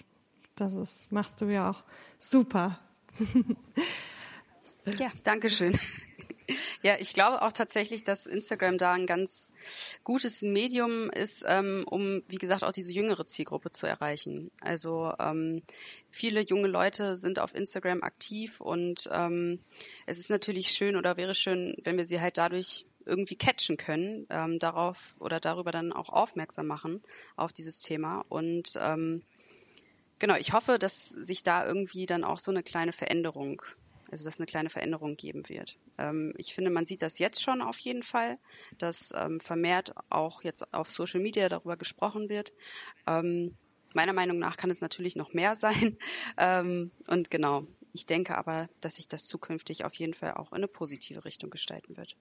das 0.56 0.74
ist, 0.74 1.12
machst 1.12 1.40
du 1.40 1.46
ja 1.46 1.70
auch 1.70 1.82
super. 2.18 2.78
ja, 4.98 5.10
danke 5.22 5.50
schön. 5.50 5.78
Ja, 6.82 6.96
ich 6.98 7.12
glaube 7.12 7.42
auch 7.42 7.52
tatsächlich, 7.52 8.04
dass 8.04 8.26
Instagram 8.26 8.78
da 8.78 8.92
ein 8.92 9.06
ganz 9.06 9.52
gutes 10.02 10.40
Medium 10.40 11.10
ist, 11.10 11.44
ähm, 11.46 11.84
um, 11.86 12.22
wie 12.28 12.36
gesagt, 12.36 12.64
auch 12.64 12.72
diese 12.72 12.92
jüngere 12.92 13.26
Zielgruppe 13.26 13.70
zu 13.70 13.86
erreichen. 13.86 14.50
Also 14.60 15.12
ähm, 15.18 15.62
viele 16.10 16.40
junge 16.40 16.68
Leute 16.68 17.16
sind 17.16 17.38
auf 17.38 17.54
Instagram 17.54 18.02
aktiv 18.02 18.62
und 18.62 19.10
ähm, 19.12 19.60
es 20.06 20.18
ist 20.18 20.30
natürlich 20.30 20.68
schön 20.68 20.96
oder 20.96 21.18
wäre 21.18 21.34
schön, 21.34 21.76
wenn 21.84 21.98
wir 21.98 22.06
sie 22.06 22.20
halt 22.20 22.38
dadurch 22.38 22.86
irgendwie 23.04 23.36
catchen 23.36 23.76
können, 23.76 24.26
ähm, 24.30 24.58
darauf 24.58 25.14
oder 25.18 25.38
darüber 25.38 25.72
dann 25.72 25.92
auch 25.92 26.08
aufmerksam 26.08 26.66
machen 26.66 27.02
auf 27.36 27.52
dieses 27.52 27.82
Thema. 27.82 28.24
Und 28.30 28.78
ähm, 28.80 29.22
genau, 30.18 30.36
ich 30.36 30.54
hoffe, 30.54 30.78
dass 30.78 31.10
sich 31.10 31.42
da 31.42 31.66
irgendwie 31.66 32.06
dann 32.06 32.24
auch 32.24 32.38
so 32.38 32.50
eine 32.50 32.62
kleine 32.62 32.92
Veränderung, 32.92 33.62
also 34.10 34.24
dass 34.24 34.38
eine 34.38 34.46
kleine 34.46 34.70
Veränderung 34.70 35.16
geben 35.16 35.48
wird. 35.48 35.78
Ähm, 35.98 36.34
ich 36.36 36.54
finde, 36.54 36.70
man 36.70 36.86
sieht 36.86 37.02
das 37.02 37.18
jetzt 37.18 37.42
schon 37.42 37.62
auf 37.62 37.78
jeden 37.78 38.02
Fall, 38.02 38.38
dass 38.78 39.12
ähm, 39.16 39.40
vermehrt 39.40 39.94
auch 40.08 40.42
jetzt 40.42 40.72
auf 40.74 40.90
Social 40.90 41.20
Media 41.20 41.48
darüber 41.48 41.76
gesprochen 41.76 42.28
wird. 42.28 42.52
Ähm, 43.06 43.56
meiner 43.94 44.12
Meinung 44.12 44.38
nach 44.38 44.56
kann 44.56 44.70
es 44.70 44.80
natürlich 44.80 45.16
noch 45.16 45.32
mehr 45.32 45.56
sein. 45.56 45.96
Ähm, 46.36 46.90
und 47.06 47.30
genau, 47.30 47.66
ich 47.92 48.06
denke 48.06 48.36
aber, 48.36 48.68
dass 48.80 48.96
sich 48.96 49.08
das 49.08 49.26
zukünftig 49.26 49.84
auf 49.84 49.94
jeden 49.94 50.14
Fall 50.14 50.34
auch 50.34 50.52
in 50.52 50.58
eine 50.58 50.68
positive 50.68 51.24
Richtung 51.24 51.50
gestalten 51.50 51.96
wird. 51.96 52.16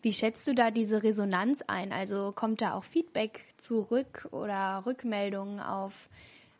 Wie 0.00 0.12
schätzt 0.12 0.46
du 0.46 0.54
da 0.54 0.70
diese 0.70 1.02
Resonanz 1.02 1.62
ein? 1.66 1.92
Also 1.92 2.30
kommt 2.32 2.62
da 2.62 2.74
auch 2.74 2.84
Feedback 2.84 3.44
zurück 3.56 4.28
oder 4.30 4.82
Rückmeldungen 4.86 5.58
auf 5.58 6.08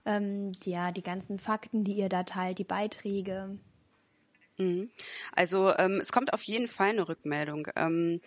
ähm, 0.04 0.52
ja, 0.64 0.90
die 0.90 1.02
ganzen 1.02 1.38
Fakten, 1.38 1.84
die 1.84 1.94
ihr 1.94 2.08
da 2.08 2.24
teilt, 2.24 2.58
die 2.58 2.64
Beiträge? 2.64 3.58
Mhm. 4.58 4.90
Also 5.32 5.72
ähm, 5.76 6.00
es 6.00 6.12
kommt 6.12 6.32
auf 6.32 6.42
jeden 6.42 6.68
Fall 6.68 6.90
eine 6.90 7.08
Rückmeldung. 7.08 7.68
Ähm, 7.76 8.20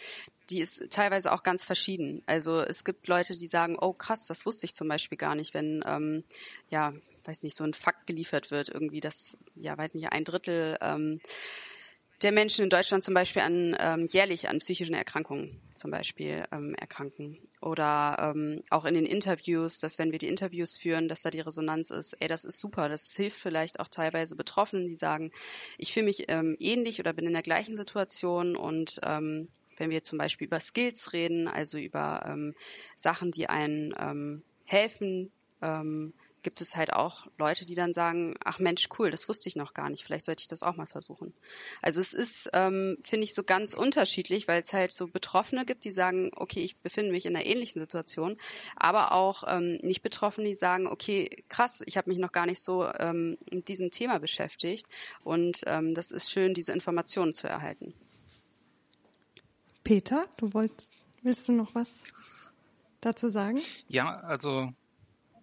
die 0.50 0.60
ist 0.60 0.90
teilweise 0.90 1.32
auch 1.32 1.44
ganz 1.44 1.64
verschieden. 1.64 2.24
Also 2.26 2.62
es 2.62 2.84
gibt 2.84 3.08
Leute, 3.08 3.38
die 3.38 3.48
sagen, 3.48 3.78
oh 3.80 3.94
krass, 3.94 4.26
das 4.26 4.46
wusste 4.46 4.66
ich 4.66 4.74
zum 4.74 4.88
Beispiel 4.88 5.18
gar 5.18 5.36
nicht, 5.36 5.54
wenn 5.54 5.84
ähm, 5.86 6.24
ja, 6.70 6.94
weiß 7.26 7.44
nicht, 7.44 7.56
so 7.56 7.64
ein 7.64 7.74
Fakt 7.74 8.08
geliefert 8.08 8.52
wird, 8.52 8.70
irgendwie, 8.70 9.00
dass, 9.00 9.38
ja, 9.56 9.78
weiß 9.78 9.94
nicht, 9.94 10.12
ein 10.12 10.26
Drittel 10.26 10.78
ähm, 10.82 11.22
der 12.22 12.32
Menschen 12.32 12.64
in 12.64 12.70
Deutschland 12.70 13.04
zum 13.04 13.14
Beispiel 13.14 13.42
an 13.42 13.76
ähm, 13.80 14.06
jährlich 14.06 14.50
an 14.50 14.60
psychischen 14.60 14.94
Erkrankungen 14.94 15.60
zum 15.74 15.92
Beispiel 15.92 16.46
ähm, 16.52 16.76
erkranken. 16.76 17.38
Oder 17.62 18.34
ähm, 18.36 18.64
auch 18.70 18.86
in 18.86 18.94
den 18.94 19.06
Interviews, 19.06 19.80
dass 19.80 19.98
wenn 19.98 20.12
wir 20.12 20.20
die 20.20 20.28
Interviews 20.28 20.78
führen, 20.78 21.08
dass 21.08 21.22
da 21.22 21.32
die 21.32 21.40
Resonanz 21.40 21.90
ist, 21.90 22.14
ey, 22.20 22.28
das 22.28 22.46
ist 22.46 22.60
super, 22.60 22.90
das 22.90 23.16
hilft 23.16 23.40
vielleicht 23.40 23.80
auch 23.80 23.88
teilweise 23.88 24.36
Betroffenen, 24.36 24.88
die 24.88 24.96
sagen, 24.96 25.32
ich 25.78 25.94
fühle 25.94 26.06
mich 26.06 26.26
ähm, 26.28 26.56
ähnlich 26.60 27.00
oder 27.00 27.14
bin 27.14 27.26
in 27.26 27.34
der 27.34 27.42
gleichen 27.42 27.76
Situation 27.76 28.56
und 28.56 29.00
ähm, 29.04 29.48
wenn 29.78 29.90
wir 29.90 30.04
zum 30.04 30.20
Beispiel 30.20 30.46
über 30.48 30.60
Skills 30.60 31.14
reden, 31.14 31.48
also 31.48 31.80
über 31.80 32.24
ähm, 32.28 32.54
Sachen, 32.96 33.32
die 33.32 33.50
einen 33.50 33.96
ähm, 34.00 34.44
helfen, 34.66 35.32
ähm, 35.62 36.14
gibt 36.44 36.62
es 36.62 36.76
halt 36.76 36.94
auch 36.94 37.28
Leute, 37.38 37.66
die 37.66 37.76
dann 37.76 37.94
sagen, 37.94 38.36
ach 38.44 38.60
Mensch, 38.60 38.90
cool, 38.98 39.12
das 39.12 39.30
wusste 39.30 39.50
ich 39.50 39.56
noch 39.56 39.74
gar 39.74 39.90
nicht, 39.90 40.04
vielleicht 40.04 40.26
sollte 40.26 40.42
ich 40.42 40.48
das 40.48 40.64
auch 40.64 40.76
mal 40.76 40.86
versuchen. 40.86 41.34
Also 41.82 42.02
es 42.02 42.14
ist, 42.14 42.50
ähm, 42.54 42.98
finde 43.02 43.24
ich, 43.24 43.34
so 43.34 43.44
ganz 43.44 43.74
unterschiedlich, 43.74 44.48
weil 44.48 44.62
es 44.62 44.74
halt 44.74 44.92
so 44.92 45.08
Betroffene 45.08 45.66
gibt, 45.66 45.86
die 45.86 45.92
sagen, 45.92 46.32
okay, 46.36 46.62
ich 46.62 46.78
befinde 46.78 47.12
mich 47.12 47.26
in 47.26 47.36
einer 47.36 47.46
ähnlichen 47.46 47.82
Situation, 47.82 48.38
aber 48.76 49.12
auch 49.12 49.44
ähm, 49.48 49.80
nicht 49.82 50.02
Betroffene, 50.02 50.48
die 50.48 50.56
sagen, 50.56 50.88
okay, 50.88 51.44
krass, 51.50 51.84
ich 51.86 51.98
habe 51.98 52.10
mich 52.10 52.20
noch 52.20 52.32
gar 52.32 52.46
nicht 52.46 52.62
so 52.62 52.92
ähm, 53.00 53.38
mit 53.50 53.68
diesem 53.68 53.92
Thema 53.92 54.20
beschäftigt 54.20 54.88
und 55.24 55.62
ähm, 55.68 55.94
das 55.94 56.12
ist 56.12 56.32
schön, 56.32 56.54
diese 56.54 56.74
Informationen 56.74 57.34
zu 57.34 57.48
erhalten. 57.48 57.94
Peter, 59.84 60.28
du 60.38 60.54
wolltest, 60.54 60.92
willst 61.22 61.48
du 61.48 61.54
noch 61.54 61.74
was 61.76 62.04
dazu 63.02 63.30
sagen? 63.30 63.60
Ja, 63.88 64.20
also 64.20 64.74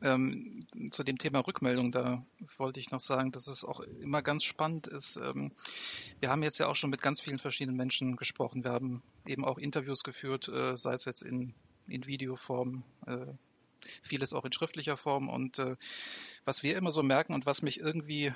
ähm, 0.02 0.61
zu 0.90 1.05
dem 1.05 1.19
Thema 1.19 1.40
Rückmeldung, 1.40 1.93
da 1.93 2.25
wollte 2.57 2.81
ich 2.81 2.90
noch 2.90 3.00
sagen, 3.00 3.33
dass 3.33 3.49
es 3.49 3.64
auch 3.64 3.81
immer 3.81 4.23
ganz 4.23 4.45
spannend 4.45 4.87
ist. 4.87 5.17
Ähm, 5.17 5.52
wir 6.21 6.31
haben 6.31 6.43
jetzt 6.43 6.59
ja 6.59 6.67
auch 6.69 6.76
schon 6.76 6.90
mit 6.90 7.02
ganz 7.02 7.21
vielen 7.21 7.38
verschiedenen 7.38 7.76
Menschen 7.76 8.17
gesprochen. 8.17 8.64
Wir 8.64 8.73
haben 8.73 9.02
eben 9.26 9.45
auch 9.45 9.59
Interviews 9.59 10.05
geführt, 10.05 10.49
äh, 10.49 10.76
sei 10.76 10.93
es 10.93 11.05
jetzt 11.05 11.23
in, 11.23 11.55
in 11.88 12.07
Videoform, 12.07 12.85
äh, 13.07 13.26
vieles 14.02 14.33
auch 14.33 14.45
in 14.45 14.52
schriftlicher 14.52 14.97
Form. 14.97 15.28
Und 15.28 15.59
äh, 15.59 15.76
was 16.45 16.62
wir 16.62 16.76
immer 16.76 16.93
so 16.93 17.02
merken 17.02 17.35
und 17.35 17.47
was 17.47 17.62
mich 17.62 17.81
irgendwie 17.81 18.33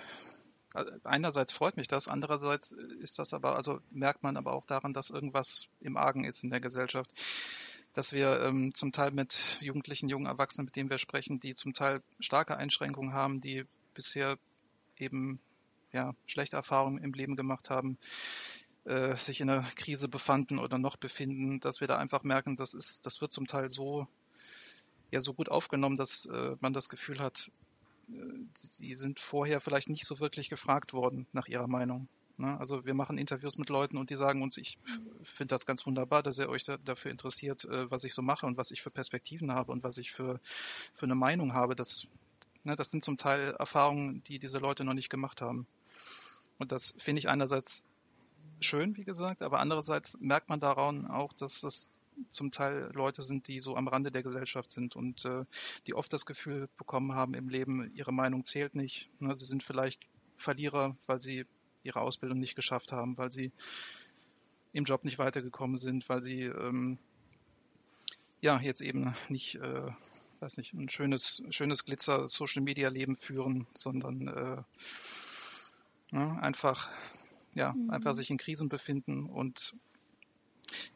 äh, 0.74 0.84
einerseits 1.04 1.52
freut 1.52 1.76
mich 1.76 1.88
das, 1.88 2.08
andererseits 2.08 2.72
ist 2.72 3.18
das 3.18 3.34
aber, 3.34 3.56
also 3.56 3.80
merkt 3.90 4.22
man 4.22 4.36
aber 4.36 4.52
auch 4.52 4.64
daran, 4.64 4.92
dass 4.92 5.10
irgendwas 5.10 5.68
im 5.80 5.96
Argen 5.96 6.24
ist 6.24 6.44
in 6.44 6.50
der 6.50 6.60
Gesellschaft 6.60 7.10
dass 7.92 8.12
wir 8.12 8.40
ähm, 8.40 8.74
zum 8.74 8.92
Teil 8.92 9.10
mit 9.10 9.58
Jugendlichen, 9.60 10.08
jungen 10.08 10.26
Erwachsenen, 10.26 10.66
mit 10.66 10.76
denen 10.76 10.90
wir 10.90 10.98
sprechen, 10.98 11.40
die 11.40 11.54
zum 11.54 11.74
Teil 11.74 12.02
starke 12.20 12.56
Einschränkungen 12.56 13.12
haben, 13.12 13.40
die 13.40 13.64
bisher 13.94 14.38
eben 14.96 15.40
ja, 15.92 16.14
schlechte 16.26 16.56
Erfahrungen 16.56 17.02
im 17.02 17.12
Leben 17.12 17.36
gemacht 17.36 17.70
haben, 17.70 17.98
äh, 18.84 19.14
sich 19.16 19.40
in 19.40 19.50
einer 19.50 19.62
Krise 19.76 20.08
befanden 20.08 20.58
oder 20.58 20.78
noch 20.78 20.96
befinden, 20.96 21.60
dass 21.60 21.80
wir 21.80 21.88
da 21.88 21.98
einfach 21.98 22.22
merken, 22.22 22.56
das 22.56 22.74
ist, 22.74 23.04
das 23.06 23.20
wird 23.20 23.32
zum 23.32 23.46
Teil 23.46 23.70
so 23.70 24.08
ja 25.12 25.20
so 25.20 25.34
gut 25.34 25.50
aufgenommen, 25.50 25.96
dass 25.96 26.26
äh, 26.26 26.56
man 26.60 26.72
das 26.72 26.88
Gefühl 26.88 27.20
hat, 27.20 27.50
äh, 28.08 28.14
die 28.80 28.94
sind 28.94 29.20
vorher 29.20 29.60
vielleicht 29.60 29.88
nicht 29.88 30.06
so 30.06 30.18
wirklich 30.18 30.48
gefragt 30.48 30.94
worden 30.94 31.26
nach 31.32 31.46
ihrer 31.46 31.68
Meinung. 31.68 32.08
Ne? 32.36 32.58
Also 32.58 32.84
wir 32.84 32.94
machen 32.94 33.18
Interviews 33.18 33.58
mit 33.58 33.68
Leuten 33.68 33.96
und 33.96 34.10
die 34.10 34.16
sagen 34.16 34.42
uns, 34.42 34.56
ich 34.56 34.78
finde 35.22 35.54
das 35.54 35.66
ganz 35.66 35.86
wunderbar, 35.86 36.22
dass 36.22 36.38
ihr 36.38 36.48
euch 36.48 36.64
da, 36.64 36.76
dafür 36.78 37.10
interessiert, 37.10 37.64
äh, 37.64 37.90
was 37.90 38.04
ich 38.04 38.14
so 38.14 38.22
mache 38.22 38.46
und 38.46 38.56
was 38.56 38.70
ich 38.70 38.82
für 38.82 38.90
Perspektiven 38.90 39.52
habe 39.52 39.72
und 39.72 39.82
was 39.82 39.98
ich 39.98 40.12
für, 40.12 40.40
für 40.94 41.06
eine 41.06 41.14
Meinung 41.14 41.52
habe. 41.52 41.76
Das, 41.76 42.06
ne, 42.64 42.76
das 42.76 42.90
sind 42.90 43.04
zum 43.04 43.16
Teil 43.16 43.54
Erfahrungen, 43.58 44.22
die 44.24 44.38
diese 44.38 44.58
Leute 44.58 44.84
noch 44.84 44.94
nicht 44.94 45.10
gemacht 45.10 45.42
haben. 45.42 45.66
Und 46.58 46.72
das 46.72 46.94
finde 46.98 47.20
ich 47.20 47.28
einerseits 47.28 47.86
schön, 48.60 48.96
wie 48.96 49.04
gesagt, 49.04 49.42
aber 49.42 49.60
andererseits 49.60 50.16
merkt 50.20 50.48
man 50.48 50.60
daran 50.60 51.06
auch, 51.06 51.32
dass 51.32 51.60
das 51.60 51.92
zum 52.30 52.50
Teil 52.50 52.90
Leute 52.92 53.22
sind, 53.22 53.48
die 53.48 53.60
so 53.60 53.76
am 53.76 53.88
Rande 53.88 54.10
der 54.10 54.22
Gesellschaft 54.22 54.70
sind 54.70 54.96
und 54.96 55.24
äh, 55.24 55.44
die 55.86 55.94
oft 55.94 56.12
das 56.12 56.26
Gefühl 56.26 56.68
bekommen 56.76 57.14
haben 57.14 57.34
im 57.34 57.48
Leben, 57.48 57.90
ihre 57.94 58.12
Meinung 58.12 58.44
zählt 58.44 58.74
nicht. 58.74 59.08
Ne, 59.18 59.34
sie 59.34 59.44
sind 59.44 59.62
vielleicht 59.62 60.06
Verlierer, 60.36 60.96
weil 61.06 61.20
sie 61.20 61.46
ihre 61.82 62.00
Ausbildung 62.00 62.38
nicht 62.38 62.54
geschafft 62.54 62.92
haben, 62.92 63.16
weil 63.18 63.30
sie 63.30 63.52
im 64.72 64.84
Job 64.84 65.04
nicht 65.04 65.18
weitergekommen 65.18 65.78
sind, 65.78 66.08
weil 66.08 66.22
sie 66.22 66.42
ähm, 66.42 66.98
ja 68.40 68.60
jetzt 68.60 68.80
eben 68.80 69.12
nicht, 69.28 69.56
äh, 69.56 69.90
weiß 70.40 70.56
nicht, 70.56 70.74
ein 70.74 70.88
schönes, 70.88 71.42
schönes 71.50 71.84
Glitzer 71.84 72.28
Social 72.28 72.62
Media 72.62 72.88
Leben 72.88 73.16
führen, 73.16 73.66
sondern 73.74 74.28
äh, 74.28 74.62
ne, 76.10 76.42
einfach, 76.42 76.90
ja, 77.54 77.72
mhm. 77.72 77.90
einfach 77.90 78.14
sich 78.14 78.30
in 78.30 78.38
Krisen 78.38 78.68
befinden 78.68 79.26
und 79.26 79.74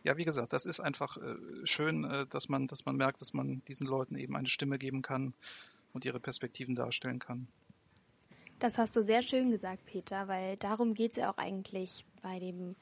ja, 0.04 0.16
wie 0.16 0.24
gesagt, 0.24 0.52
das 0.52 0.66
ist 0.66 0.80
einfach 0.80 1.16
äh, 1.18 1.36
schön, 1.64 2.04
äh, 2.04 2.26
dass 2.26 2.48
man, 2.48 2.66
dass 2.66 2.86
man 2.86 2.96
merkt, 2.96 3.20
dass 3.20 3.34
man 3.34 3.62
diesen 3.68 3.86
Leuten 3.86 4.16
eben 4.16 4.36
eine 4.36 4.48
Stimme 4.48 4.78
geben 4.78 5.02
kann 5.02 5.34
und 5.92 6.04
ihre 6.04 6.20
Perspektiven 6.20 6.74
darstellen 6.74 7.18
kann. 7.18 7.48
Das 8.58 8.78
hast 8.78 8.96
du 8.96 9.02
sehr 9.02 9.20
schön 9.20 9.50
gesagt, 9.50 9.84
Peter, 9.84 10.28
weil 10.28 10.56
darum 10.56 10.94
geht 10.94 11.12
es 11.12 11.16
ja 11.18 11.30
auch 11.30 11.36
eigentlich 11.36 12.06
bei 12.22 12.38
dem 12.38 12.74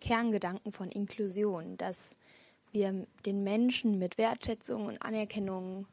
Kerngedanken 0.00 0.72
von 0.72 0.90
Inklusion, 0.90 1.78
dass 1.78 2.16
wir 2.72 3.06
den 3.24 3.42
Menschen 3.42 3.98
mit 3.98 4.18
Wertschätzung 4.18 4.86
und 4.86 5.00
Anerkennung 5.00 5.86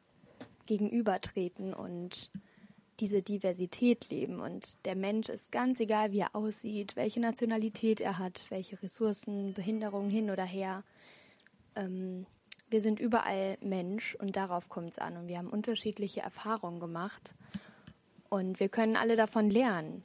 gegenübertreten 0.66 1.72
und 1.72 2.30
diese 3.00 3.22
Diversität 3.22 4.10
leben. 4.10 4.40
Und 4.40 4.84
der 4.84 4.94
Mensch 4.94 5.30
ist 5.30 5.50
ganz 5.50 5.80
egal, 5.80 6.12
wie 6.12 6.20
er 6.20 6.36
aussieht, 6.36 6.96
welche 6.96 7.20
Nationalität 7.20 8.00
er 8.00 8.18
hat, 8.18 8.46
welche 8.50 8.82
Ressourcen, 8.82 9.54
Behinderungen 9.54 10.10
hin 10.10 10.30
oder 10.30 10.44
her. 10.44 10.84
Ähm, 11.76 12.26
wir 12.68 12.80
sind 12.80 13.00
überall 13.00 13.56
Mensch 13.62 14.14
und 14.16 14.36
darauf 14.36 14.68
kommt 14.68 14.90
es 14.90 14.98
an. 14.98 15.16
Und 15.16 15.28
wir 15.28 15.38
haben 15.38 15.48
unterschiedliche 15.48 16.20
Erfahrungen 16.20 16.78
gemacht. 16.78 17.34
Und 18.30 18.60
wir 18.60 18.68
können 18.68 18.96
alle 18.96 19.16
davon 19.16 19.50
lernen. 19.50 20.02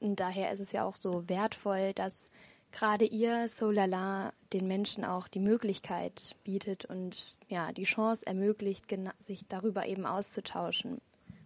Und 0.00 0.20
daher 0.20 0.52
ist 0.52 0.60
es 0.60 0.72
ja 0.72 0.84
auch 0.84 0.94
so 0.94 1.28
wertvoll, 1.28 1.92
dass 1.94 2.30
gerade 2.72 3.04
ihr 3.04 3.48
Solala 3.48 4.32
den 4.52 4.66
Menschen 4.66 5.04
auch 5.04 5.28
die 5.28 5.40
Möglichkeit 5.40 6.36
bietet 6.44 6.84
und 6.84 7.36
ja, 7.48 7.72
die 7.72 7.84
Chance 7.84 8.26
ermöglicht, 8.26 8.86
sich 9.20 9.46
darüber 9.48 9.86
eben 9.86 10.06
auszutauschen. 10.06 11.00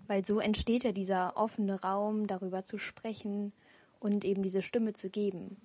Weil 0.07 0.25
so 0.25 0.41
entsteht 0.41 0.85
ja 0.85 0.93
dieser 0.93 1.37
offene 1.37 1.81
Raum, 1.83 2.27
darüber 2.27 2.65
zu 2.65 2.79
sprechen 2.79 3.53
und 4.01 4.25
eben 4.25 4.43
diese 4.43 4.63
Stimme 4.63 4.95
zu 4.95 5.11
geben. 5.11 5.57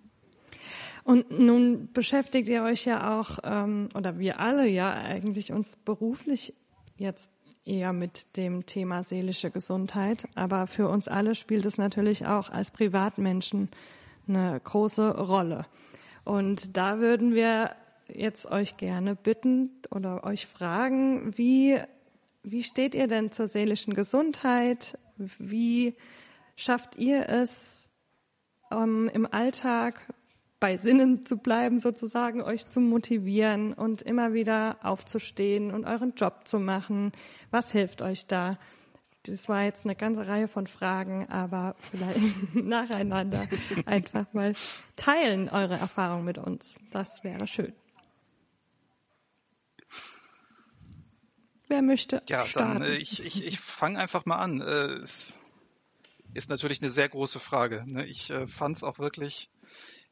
Und 1.03 1.31
nun 1.31 1.91
beschäftigt 1.93 2.49
ihr 2.49 2.63
euch 2.63 2.85
ja 2.85 3.17
auch, 3.19 3.39
ähm, 3.43 3.89
oder 3.95 4.19
wir 4.19 4.39
alle 4.39 4.67
ja 4.67 4.91
eigentlich 4.93 5.53
uns 5.53 5.77
beruflich 5.77 6.53
jetzt 6.97 7.31
eher 7.67 7.93
mit 7.93 8.37
dem 8.37 8.65
Thema 8.65 9.03
seelische 9.03 9.51
Gesundheit. 9.51 10.27
Aber 10.35 10.67
für 10.67 10.87
uns 10.87 11.07
alle 11.07 11.35
spielt 11.35 11.65
es 11.65 11.77
natürlich 11.77 12.25
auch 12.25 12.49
als 12.49 12.71
Privatmenschen 12.71 13.69
eine 14.27 14.59
große 14.59 15.17
Rolle. 15.17 15.65
Und 16.23 16.77
da 16.77 16.99
würden 16.99 17.33
wir 17.33 17.75
jetzt 18.07 18.45
euch 18.51 18.77
gerne 18.77 19.15
bitten 19.15 19.69
oder 19.91 20.23
euch 20.23 20.45
fragen, 20.45 21.37
wie, 21.37 21.79
wie 22.43 22.63
steht 22.63 22.95
ihr 22.95 23.07
denn 23.07 23.31
zur 23.31 23.47
seelischen 23.47 23.93
Gesundheit? 23.93 24.97
Wie 25.17 25.95
schafft 26.55 26.97
ihr 26.97 27.29
es 27.29 27.89
ähm, 28.71 29.09
im 29.13 29.31
Alltag 29.31 30.13
bei 30.59 30.77
Sinnen 30.77 31.25
zu 31.25 31.37
bleiben, 31.37 31.79
sozusagen, 31.79 32.41
euch 32.41 32.67
zu 32.67 32.79
motivieren 32.79 33.73
und 33.73 34.01
immer 34.01 34.33
wieder 34.33 34.77
aufzustehen 34.81 35.71
und 35.71 35.85
euren 35.85 36.13
Job 36.15 36.47
zu 36.47 36.59
machen. 36.59 37.11
Was 37.51 37.71
hilft 37.71 38.01
euch 38.01 38.25
da? 38.27 38.57
Das 39.23 39.49
war 39.49 39.63
jetzt 39.63 39.85
eine 39.85 39.95
ganze 39.95 40.25
Reihe 40.25 40.47
von 40.47 40.67
Fragen, 40.67 41.27
aber 41.27 41.75
vielleicht 41.91 42.19
nacheinander 42.55 43.47
einfach 43.85 44.33
mal 44.33 44.53
teilen 44.95 45.49
eure 45.49 45.75
Erfahrung 45.75 46.23
mit 46.23 46.37
uns. 46.37 46.75
Das 46.91 47.23
wäre 47.23 47.45
schön. 47.45 47.73
Wer 51.67 51.81
möchte? 51.81 52.19
Ja, 52.29 52.45
starten? 52.45 52.79
dann 52.79 52.89
äh, 52.89 52.95
ich, 52.95 53.23
ich, 53.23 53.45
ich 53.45 53.59
fange 53.59 53.99
einfach 53.99 54.25
mal 54.25 54.37
an. 54.37 54.61
Äh, 54.61 55.01
es 55.03 55.33
ist 56.33 56.49
natürlich 56.49 56.81
eine 56.81 56.89
sehr 56.89 57.09
große 57.09 57.39
Frage. 57.39 57.83
Ne? 57.85 58.05
Ich 58.05 58.29
äh, 58.29 58.47
fand 58.47 58.77
es 58.77 58.83
auch 58.83 58.99
wirklich 58.99 59.49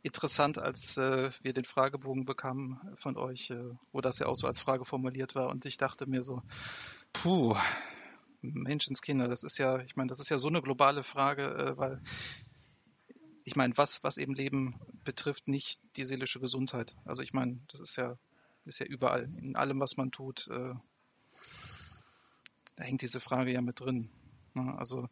interessant, 0.05 0.59
als 0.59 0.97
äh, 0.97 1.31
wir 1.41 1.53
den 1.53 1.65
Fragebogen 1.65 2.25
bekamen 2.25 2.79
von 2.95 3.17
euch, 3.17 3.49
äh, 3.49 3.71
wo 3.91 4.01
das 4.01 4.19
ja 4.19 4.27
auch 4.27 4.35
so 4.35 4.45
als 4.45 4.59
Frage 4.59 4.85
formuliert 4.85 5.33
war. 5.33 5.49
Und 5.49 5.65
ich 5.65 5.77
dachte 5.77 6.05
mir 6.05 6.21
so, 6.21 6.43
puh, 7.11 7.55
Menschenskinder, 8.41 9.27
das 9.27 9.43
ist 9.43 9.57
ja, 9.57 9.81
ich 9.81 9.95
meine, 9.95 10.09
das 10.09 10.19
ist 10.19 10.29
ja 10.29 10.37
so 10.37 10.47
eine 10.47 10.61
globale 10.61 11.01
Frage, 11.03 11.45
äh, 11.45 11.77
weil 11.77 12.01
ich 13.45 13.55
meine, 13.55 13.75
was, 13.77 14.03
was 14.03 14.17
eben 14.17 14.35
Leben 14.35 14.79
betrifft, 15.03 15.47
nicht 15.47 15.81
die 15.97 16.03
seelische 16.03 16.39
Gesundheit. 16.39 16.95
Also 17.05 17.23
ich 17.23 17.33
meine, 17.33 17.59
das 17.71 17.81
ist 17.81 17.95
ja, 17.95 18.15
ist 18.65 18.79
ja 18.79 18.85
überall, 18.85 19.23
in 19.23 19.55
allem, 19.55 19.79
was 19.79 19.97
man 19.97 20.11
tut, 20.11 20.47
äh, 20.49 20.73
da 22.75 22.83
hängt 22.83 23.01
diese 23.01 23.19
Frage 23.19 23.51
ja 23.51 23.61
mit 23.61 23.79
drin. 23.79 24.09
Ne? 24.53 24.75
Also 24.77 25.09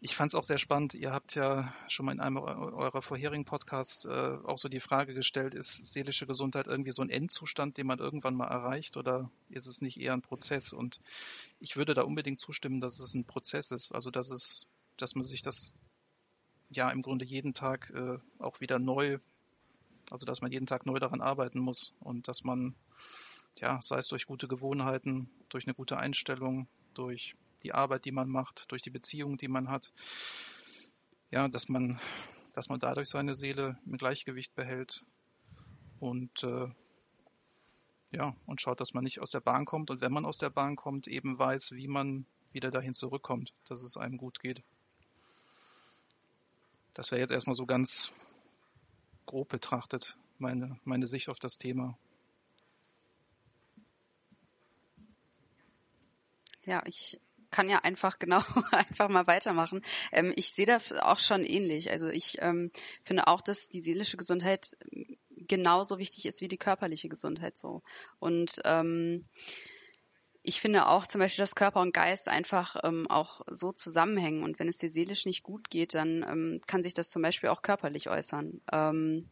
ich 0.00 0.14
fand 0.14 0.30
es 0.30 0.34
auch 0.36 0.44
sehr 0.44 0.58
spannend. 0.58 0.94
Ihr 0.94 1.12
habt 1.12 1.34
ja 1.34 1.74
schon 1.88 2.06
mal 2.06 2.12
in 2.12 2.20
einem 2.20 2.36
eurer 2.36 3.02
vorherigen 3.02 3.44
Podcasts 3.44 4.04
äh, 4.04 4.38
auch 4.44 4.58
so 4.58 4.68
die 4.68 4.80
Frage 4.80 5.12
gestellt, 5.12 5.54
ist 5.54 5.92
seelische 5.92 6.26
Gesundheit 6.26 6.68
irgendwie 6.68 6.92
so 6.92 7.02
ein 7.02 7.10
Endzustand, 7.10 7.76
den 7.78 7.86
man 7.86 7.98
irgendwann 7.98 8.36
mal 8.36 8.46
erreicht 8.46 8.96
oder 8.96 9.30
ist 9.48 9.66
es 9.66 9.82
nicht 9.82 9.98
eher 9.98 10.12
ein 10.12 10.22
Prozess? 10.22 10.72
Und 10.72 11.00
ich 11.58 11.76
würde 11.76 11.94
da 11.94 12.02
unbedingt 12.02 12.38
zustimmen, 12.38 12.80
dass 12.80 13.00
es 13.00 13.14
ein 13.14 13.24
Prozess 13.24 13.72
ist. 13.72 13.92
Also 13.92 14.10
dass 14.12 14.30
es, 14.30 14.68
dass 14.96 15.16
man 15.16 15.24
sich 15.24 15.42
das 15.42 15.72
ja 16.70 16.90
im 16.90 17.02
Grunde 17.02 17.24
jeden 17.24 17.52
Tag 17.52 17.90
äh, 17.90 18.18
auch 18.38 18.60
wieder 18.60 18.78
neu, 18.78 19.18
also 20.10 20.26
dass 20.26 20.40
man 20.40 20.52
jeden 20.52 20.66
Tag 20.66 20.86
neu 20.86 21.00
daran 21.00 21.20
arbeiten 21.20 21.58
muss 21.58 21.92
und 21.98 22.28
dass 22.28 22.44
man 22.44 22.76
ja, 23.56 23.80
sei 23.82 23.98
es 23.98 24.06
durch 24.06 24.26
gute 24.26 24.46
Gewohnheiten, 24.46 25.28
durch 25.48 25.66
eine 25.66 25.74
gute 25.74 25.96
Einstellung, 25.96 26.68
durch 26.94 27.34
die 27.62 27.72
Arbeit, 27.72 28.04
die 28.04 28.12
man 28.12 28.28
macht, 28.28 28.70
durch 28.70 28.82
die 28.82 28.90
Beziehung, 28.90 29.36
die 29.36 29.48
man 29.48 29.68
hat. 29.68 29.92
Ja, 31.30 31.48
dass 31.48 31.68
man, 31.68 32.00
dass 32.52 32.68
man 32.68 32.78
dadurch 32.78 33.08
seine 33.08 33.34
Seele 33.34 33.78
im 33.86 33.96
Gleichgewicht 33.96 34.54
behält 34.54 35.04
und 36.00 36.42
äh, 36.44 36.68
ja, 38.10 38.34
und 38.46 38.60
schaut, 38.60 38.80
dass 38.80 38.94
man 38.94 39.04
nicht 39.04 39.20
aus 39.20 39.32
der 39.32 39.40
Bahn 39.40 39.64
kommt 39.64 39.90
und 39.90 40.00
wenn 40.00 40.12
man 40.12 40.24
aus 40.24 40.38
der 40.38 40.50
Bahn 40.50 40.76
kommt, 40.76 41.06
eben 41.06 41.38
weiß, 41.38 41.72
wie 41.72 41.88
man 41.88 42.24
wieder 42.52 42.70
dahin 42.70 42.94
zurückkommt, 42.94 43.52
dass 43.64 43.82
es 43.82 43.96
einem 43.96 44.16
gut 44.16 44.40
geht. 44.40 44.62
Das 46.94 47.10
wäre 47.10 47.20
jetzt 47.20 47.32
erstmal 47.32 47.54
so 47.54 47.66
ganz 47.66 48.12
grob 49.26 49.48
betrachtet 49.48 50.16
meine, 50.38 50.78
meine 50.84 51.06
Sicht 51.06 51.28
auf 51.28 51.38
das 51.38 51.58
Thema. 51.58 51.98
Ja, 56.64 56.82
ich 56.86 57.20
kann 57.50 57.68
ja 57.68 57.78
einfach 57.78 58.18
genau 58.18 58.42
einfach 58.70 59.08
mal 59.08 59.26
weitermachen. 59.26 59.82
Ähm, 60.12 60.32
ich 60.36 60.52
sehe 60.52 60.66
das 60.66 60.92
auch 60.92 61.18
schon 61.18 61.44
ähnlich. 61.44 61.90
Also 61.90 62.08
ich 62.08 62.38
ähm, 62.40 62.70
finde 63.02 63.26
auch, 63.26 63.40
dass 63.40 63.70
die 63.70 63.80
seelische 63.80 64.16
Gesundheit 64.16 64.76
genauso 65.30 65.98
wichtig 65.98 66.26
ist 66.26 66.40
wie 66.40 66.48
die 66.48 66.58
körperliche 66.58 67.08
Gesundheit 67.08 67.56
so. 67.56 67.82
Und 68.18 68.60
ähm, 68.64 69.24
ich 70.42 70.60
finde 70.60 70.86
auch 70.86 71.06
zum 71.06 71.20
Beispiel, 71.20 71.42
dass 71.42 71.54
Körper 71.54 71.80
und 71.80 71.92
Geist 71.92 72.28
einfach 72.28 72.76
ähm, 72.82 73.06
auch 73.10 73.42
so 73.50 73.72
zusammenhängen. 73.72 74.42
Und 74.42 74.58
wenn 74.58 74.68
es 74.68 74.78
dir 74.78 74.88
seelisch 74.88 75.26
nicht 75.26 75.42
gut 75.42 75.68
geht, 75.68 75.94
dann 75.94 76.22
ähm, 76.22 76.60
kann 76.66 76.82
sich 76.82 76.94
das 76.94 77.10
zum 77.10 77.22
Beispiel 77.22 77.50
auch 77.50 77.62
körperlich 77.62 78.08
äußern. 78.08 78.60
Ähm, 78.72 79.28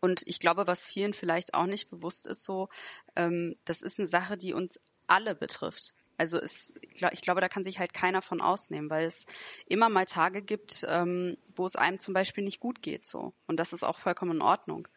und 0.00 0.22
ich 0.26 0.40
glaube, 0.40 0.66
was 0.66 0.86
vielen 0.86 1.14
vielleicht 1.14 1.54
auch 1.54 1.66
nicht 1.66 1.88
bewusst 1.88 2.26
ist, 2.26 2.44
so, 2.44 2.68
ähm, 3.14 3.56
das 3.64 3.82
ist 3.82 3.98
eine 3.98 4.06
Sache, 4.06 4.36
die 4.36 4.52
uns 4.52 4.80
alle 5.06 5.34
betrifft. 5.34 5.94
Also 6.18 6.38
es, 6.38 6.74
ich 6.82 7.22
glaube, 7.22 7.40
da 7.40 7.48
kann 7.48 7.64
sich 7.64 7.78
halt 7.78 7.92
keiner 7.92 8.22
von 8.22 8.40
ausnehmen, 8.40 8.90
weil 8.90 9.06
es 9.06 9.26
immer 9.66 9.88
mal 9.88 10.06
Tage 10.06 10.42
gibt, 10.42 10.86
ähm, 10.88 11.36
wo 11.54 11.66
es 11.66 11.76
einem 11.76 11.98
zum 11.98 12.14
Beispiel 12.14 12.44
nicht 12.44 12.60
gut 12.60 12.82
geht, 12.82 13.06
so. 13.06 13.34
Und 13.46 13.58
das 13.58 13.72
ist 13.72 13.82
auch 13.82 13.98
vollkommen 13.98 14.36
in 14.36 14.42
Ordnung. 14.42 14.88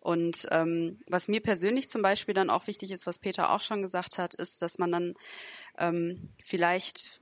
Und 0.00 0.46
ähm, 0.50 1.00
was 1.06 1.28
mir 1.28 1.40
persönlich 1.40 1.88
zum 1.88 2.02
Beispiel 2.02 2.34
dann 2.34 2.50
auch 2.50 2.66
wichtig 2.66 2.90
ist, 2.92 3.06
was 3.06 3.18
Peter 3.18 3.50
auch 3.50 3.62
schon 3.62 3.82
gesagt 3.82 4.18
hat, 4.18 4.34
ist, 4.34 4.62
dass 4.62 4.78
man 4.78 4.92
dann 4.92 5.14
ähm, 5.78 6.30
vielleicht 6.44 7.20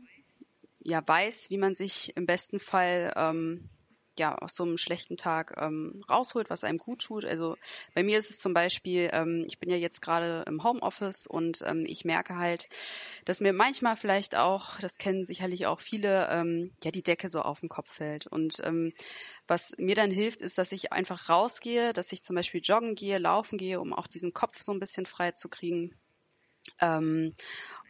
ja 0.81 1.07
weiß, 1.07 1.51
wie 1.51 1.59
man 1.59 1.75
sich 1.75 2.17
im 2.17 2.27
besten 2.27 2.61
Fall 2.61 3.13
ähm, 3.17 3.69
ja 4.21 4.37
aus 4.37 4.55
so 4.55 4.65
einem 4.65 4.79
schlechten 4.79 5.17
Tag 5.17 5.55
ähm, 5.57 6.05
rausholt, 6.09 6.51
was 6.51 6.65
einem 6.65 6.79
gut 6.79 7.03
tut. 7.03 7.25
Also 7.25 7.57
bei 7.95 8.03
mir 8.03 8.19
ist 8.19 8.31
es 8.31 8.41
zum 8.41 8.55
Beispiel, 8.55 9.11
ähm, 9.13 9.45
ich 9.47 9.59
bin 9.59 9.71
ja 9.71 9.77
jetzt 9.77 10.01
gerade 10.03 10.45
im 10.47 10.63
Homeoffice 10.65 11.27
und 11.27 11.63
ähm, 11.67 11.85
ich 11.87 12.05
merke 12.05 12.37
halt, 12.37 12.69
dass 13.25 13.41
mir 13.41 13.53
manchmal 13.53 13.97
vielleicht 13.97 14.37
auch, 14.37 14.79
das 14.81 14.99
kennen 14.99 15.27
sicherlich 15.27 15.67
auch 15.67 15.81
viele, 15.81 16.29
ähm, 16.31 16.73
ja 16.83 16.91
die 16.91 17.03
Decke 17.03 17.31
so 17.31 17.43
auf 17.43 17.61
den 17.61 17.69
Kopf 17.69 17.93
fällt. 17.93 18.27
Und 18.27 18.61
ähm, 18.65 18.93
was 19.47 19.75
mir 19.79 19.95
dann 19.95 20.11
hilft, 20.11 20.43
ist, 20.43 20.59
dass 20.59 20.73
ich 20.73 20.93
einfach 20.93 21.29
rausgehe, 21.29 21.93
dass 21.93 22.13
ich 22.13 22.23
zum 22.23 22.37
Beispiel 22.37 22.61
joggen 22.63 22.95
gehe, 22.95 23.19
laufen 23.19 23.59
gehe, 23.59 23.81
um 23.81 23.93
auch 23.93 24.07
diesen 24.07 24.33
Kopf 24.33 24.63
so 24.63 24.73
ein 24.73 24.81
bisschen 24.81 25.07
frei 25.07 25.33
zu 25.33 25.49
kriegen. 25.49 25.95
Ähm, 26.81 27.35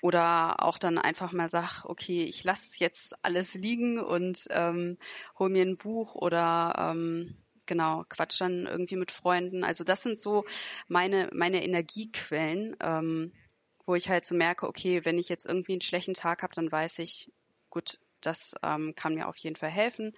oder 0.02 0.62
auch 0.62 0.78
dann 0.78 0.98
einfach 0.98 1.32
mal 1.32 1.48
sag, 1.48 1.84
okay, 1.84 2.24
ich 2.24 2.44
lasse 2.44 2.76
jetzt 2.78 3.14
alles 3.24 3.54
liegen 3.54 3.98
und 3.98 4.46
ähm, 4.50 4.98
hol 5.38 5.48
mir 5.48 5.62
ein 5.62 5.78
Buch 5.78 6.14
oder 6.14 6.74
ähm, 6.78 7.36
genau, 7.66 8.04
quatsch 8.08 8.40
dann 8.40 8.66
irgendwie 8.66 8.96
mit 8.96 9.10
Freunden. 9.10 9.64
Also 9.64 9.84
das 9.84 10.02
sind 10.02 10.18
so 10.18 10.44
meine, 10.88 11.28
meine 11.32 11.64
Energiequellen, 11.64 12.76
ähm, 12.80 13.32
wo 13.84 13.94
ich 13.94 14.08
halt 14.08 14.24
so 14.24 14.34
merke, 14.34 14.66
okay, 14.68 15.04
wenn 15.04 15.18
ich 15.18 15.28
jetzt 15.28 15.46
irgendwie 15.46 15.72
einen 15.72 15.80
schlechten 15.80 16.14
Tag 16.14 16.42
habe, 16.42 16.54
dann 16.54 16.70
weiß 16.70 16.98
ich, 17.00 17.32
gut, 17.70 17.98
das 18.20 18.54
ähm, 18.62 18.94
kann 18.96 19.14
mir 19.14 19.28
auf 19.28 19.36
jeden 19.36 19.56
Fall 19.56 19.70
helfen, 19.70 20.12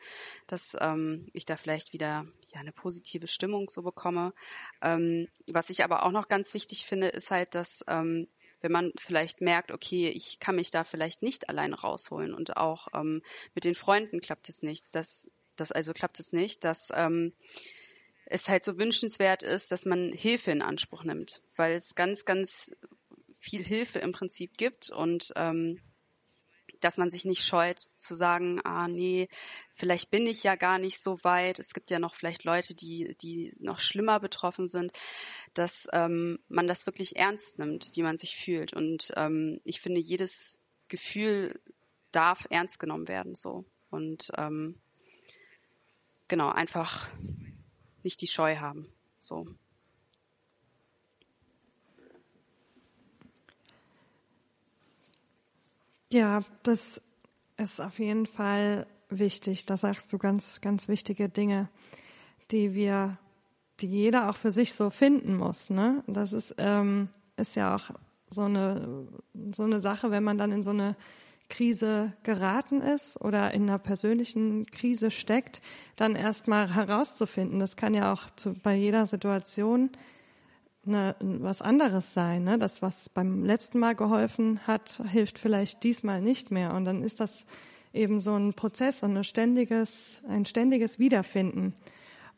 dass 0.46 0.76
ähm, 0.80 1.28
ich 1.32 1.44
da 1.44 1.56
vielleicht 1.56 1.92
wieder 1.92 2.26
ja 2.48 2.60
eine 2.60 2.72
positive 2.72 3.26
Stimmung 3.26 3.68
so 3.68 3.82
bekomme. 3.82 4.32
Ähm, 4.80 5.28
was 5.50 5.70
ich 5.70 5.84
aber 5.84 6.04
auch 6.04 6.12
noch 6.12 6.28
ganz 6.28 6.54
wichtig 6.54 6.86
finde, 6.86 7.08
ist 7.08 7.30
halt, 7.30 7.54
dass 7.54 7.84
ähm, 7.88 8.28
wenn 8.60 8.72
man 8.72 8.92
vielleicht 8.98 9.40
merkt, 9.40 9.70
okay, 9.70 10.08
ich 10.08 10.40
kann 10.40 10.56
mich 10.56 10.70
da 10.70 10.84
vielleicht 10.84 11.22
nicht 11.22 11.48
allein 11.48 11.74
rausholen 11.74 12.34
und 12.34 12.56
auch 12.56 12.88
ähm, 12.94 13.22
mit 13.54 13.64
den 13.64 13.74
Freunden 13.74 14.20
klappt 14.20 14.48
es 14.48 14.62
nicht, 14.62 14.94
dass 14.94 15.30
das 15.56 15.72
also 15.72 15.92
klappt 15.92 16.20
es 16.20 16.32
nicht, 16.32 16.64
dass 16.64 16.92
ähm, 16.94 17.32
es 18.26 18.48
halt 18.48 18.64
so 18.64 18.78
wünschenswert 18.78 19.42
ist, 19.42 19.72
dass 19.72 19.86
man 19.86 20.12
Hilfe 20.12 20.50
in 20.50 20.62
Anspruch 20.62 21.02
nimmt, 21.04 21.42
weil 21.56 21.74
es 21.74 21.94
ganz, 21.94 22.24
ganz 22.24 22.70
viel 23.38 23.64
Hilfe 23.64 23.98
im 24.00 24.12
Prinzip 24.12 24.56
gibt 24.56 24.90
und 24.90 25.32
ähm, 25.36 25.80
dass 26.80 26.98
man 26.98 27.10
sich 27.10 27.24
nicht 27.24 27.44
scheut 27.44 27.80
zu 27.80 28.14
sagen, 28.14 28.60
ah 28.64 28.86
nee, 28.86 29.28
vielleicht 29.74 30.10
bin 30.10 30.26
ich 30.26 30.44
ja 30.44 30.54
gar 30.54 30.78
nicht 30.78 31.00
so 31.00 31.22
weit. 31.24 31.58
Es 31.58 31.74
gibt 31.74 31.90
ja 31.90 31.98
noch 31.98 32.14
vielleicht 32.14 32.44
Leute, 32.44 32.74
die, 32.74 33.16
die 33.20 33.52
noch 33.60 33.80
schlimmer 33.80 34.20
betroffen 34.20 34.68
sind, 34.68 34.92
dass 35.58 35.88
ähm, 35.92 36.38
man 36.48 36.68
das 36.68 36.86
wirklich 36.86 37.16
ernst 37.16 37.58
nimmt, 37.58 37.90
wie 37.94 38.02
man 38.02 38.16
sich 38.16 38.36
fühlt. 38.36 38.72
Und 38.72 39.12
ähm, 39.16 39.60
ich 39.64 39.80
finde, 39.80 40.00
jedes 40.00 40.58
Gefühl 40.86 41.60
darf 42.12 42.46
ernst 42.50 42.78
genommen 42.78 43.08
werden 43.08 43.34
so. 43.34 43.64
Und 43.90 44.30
ähm, 44.36 44.76
genau, 46.28 46.50
einfach 46.50 47.08
nicht 48.04 48.20
die 48.20 48.28
Scheu 48.28 48.56
haben. 48.56 48.86
So. 49.18 49.46
Ja, 56.10 56.44
das 56.62 57.02
ist 57.56 57.80
auf 57.80 57.98
jeden 57.98 58.26
Fall 58.26 58.86
wichtig. 59.10 59.66
Da 59.66 59.76
sagst 59.76 60.12
du 60.12 60.18
ganz, 60.18 60.60
ganz 60.60 60.86
wichtige 60.86 61.28
Dinge, 61.28 61.68
die 62.50 62.74
wir, 62.74 63.18
die 63.80 63.88
jeder 63.88 64.30
auch 64.30 64.36
für 64.36 64.50
sich 64.50 64.74
so 64.74 64.90
finden 64.90 65.36
muss. 65.36 65.70
Ne? 65.70 66.02
Das 66.06 66.32
ist, 66.32 66.54
ähm, 66.58 67.08
ist 67.36 67.54
ja 67.54 67.74
auch 67.76 67.90
so 68.30 68.42
eine, 68.42 69.06
so 69.54 69.64
eine 69.64 69.80
Sache, 69.80 70.10
wenn 70.10 70.24
man 70.24 70.38
dann 70.38 70.52
in 70.52 70.62
so 70.62 70.70
eine 70.70 70.96
Krise 71.48 72.12
geraten 72.24 72.82
ist 72.82 73.20
oder 73.20 73.52
in 73.54 73.62
einer 73.62 73.78
persönlichen 73.78 74.66
Krise 74.66 75.10
steckt, 75.10 75.62
dann 75.96 76.14
erstmal 76.14 76.74
herauszufinden. 76.74 77.58
Das 77.58 77.76
kann 77.76 77.94
ja 77.94 78.12
auch 78.12 78.28
zu, 78.36 78.54
bei 78.54 78.74
jeder 78.74 79.06
Situation 79.06 79.90
eine, 80.86 81.16
was 81.20 81.62
anderes 81.62 82.12
sein. 82.12 82.44
Ne? 82.44 82.58
Das, 82.58 82.82
was 82.82 83.08
beim 83.08 83.44
letzten 83.44 83.78
Mal 83.78 83.94
geholfen 83.94 84.60
hat, 84.66 85.02
hilft 85.08 85.38
vielleicht 85.38 85.82
diesmal 85.84 86.20
nicht 86.20 86.50
mehr. 86.50 86.74
Und 86.74 86.84
dann 86.84 87.02
ist 87.02 87.20
das 87.20 87.46
eben 87.92 88.20
so 88.20 88.34
ein 88.34 88.52
Prozess 88.52 89.02
und 89.02 89.16
ein 89.16 89.24
ständiges, 89.24 90.20
ein 90.28 90.44
ständiges 90.44 90.98
Wiederfinden. 90.98 91.72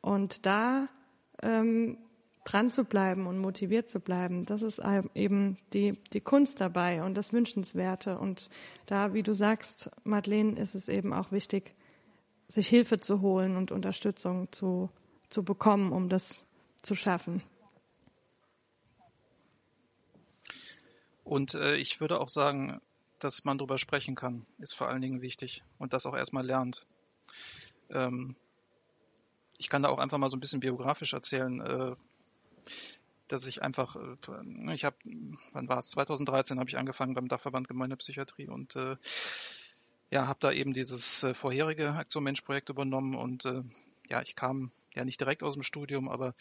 Und 0.00 0.46
da 0.46 0.88
ähm, 1.42 1.98
dran 2.44 2.70
zu 2.70 2.85
bleiben 2.85 3.26
und 3.26 3.38
motiviert 3.38 3.90
zu 3.90 4.00
bleiben, 4.00 4.46
das 4.46 4.62
ist 4.62 4.81
eben 5.14 5.59
die, 5.72 5.98
die 6.12 6.20
Kunst 6.20 6.61
dabei 6.61 7.03
und 7.03 7.14
das 7.14 7.33
Wünschenswerte. 7.33 8.18
Und 8.18 8.48
da, 8.87 9.12
wie 9.12 9.22
du 9.22 9.35
sagst, 9.35 9.90
Madeleine, 10.05 10.59
ist 10.59 10.74
es 10.74 10.88
eben 10.88 11.12
auch 11.12 11.33
wichtig, 11.33 11.74
sich 12.48 12.68
Hilfe 12.68 12.98
zu 12.98 13.20
holen 13.20 13.57
und 13.57 13.72
Unterstützung 13.72 14.50
zu, 14.53 14.90
zu 15.29 15.44
bekommen, 15.44 15.92
um 15.92 16.09
das 16.09 16.44
zu 16.83 16.94
schaffen. 16.94 17.42
Und 21.22 21.55
äh, 21.55 21.76
ich 21.76 22.00
würde 22.00 22.20
auch 22.20 22.29
sagen, 22.29 22.81
dass 23.20 23.44
man 23.44 23.59
darüber 23.59 23.79
sprechen 23.79 24.16
kann, 24.16 24.46
ist 24.59 24.74
vor 24.74 24.88
allen 24.88 25.03
Dingen 25.03 25.22
wichtig 25.22 25.62
und 25.79 25.92
das 25.92 26.07
auch 26.07 26.16
erstmal 26.16 26.44
lernt. 26.44 26.87
Ähm, 27.90 28.35
ich 29.61 29.68
kann 29.68 29.83
da 29.83 29.90
auch 29.90 29.99
einfach 29.99 30.18
mal 30.18 30.31
so 30.31 30.37
ein 30.37 30.40
bisschen 30.40 30.61
biografisch 30.61 31.12
erzählen, 31.12 31.61
äh, 31.61 31.94
dass 33.29 33.46
ich 33.46 33.62
einfach, 33.62 33.94
äh, 33.94 34.75
ich 34.75 34.85
habe, 34.85 34.96
wann 35.53 35.68
war 35.68 35.79
es? 35.79 35.90
2013 35.90 36.59
habe 36.59 36.70
ich 36.70 36.79
angefangen 36.79 37.14
beim 37.14 37.29
Dachverband 37.29 37.68
Gemeinde 37.68 37.96
Psychiatrie 37.96 38.49
und 38.49 38.75
äh, 38.75 38.96
ja, 40.11 40.27
habe 40.27 40.40
da 40.40 40.51
eben 40.51 40.73
dieses 40.73 41.25
vorherige 41.35 41.92
Aktion 41.92 42.25
Mensch 42.25 42.40
Projekt 42.40 42.68
übernommen 42.68 43.14
und 43.14 43.44
ja, 44.09 44.23
ich 44.23 44.35
kam 44.35 44.73
ja 44.92 45.05
nicht 45.05 45.20
direkt 45.20 45.44
aus 45.44 45.55
dem 45.55 45.62
Studium, 45.62 46.09
aber 46.09 46.35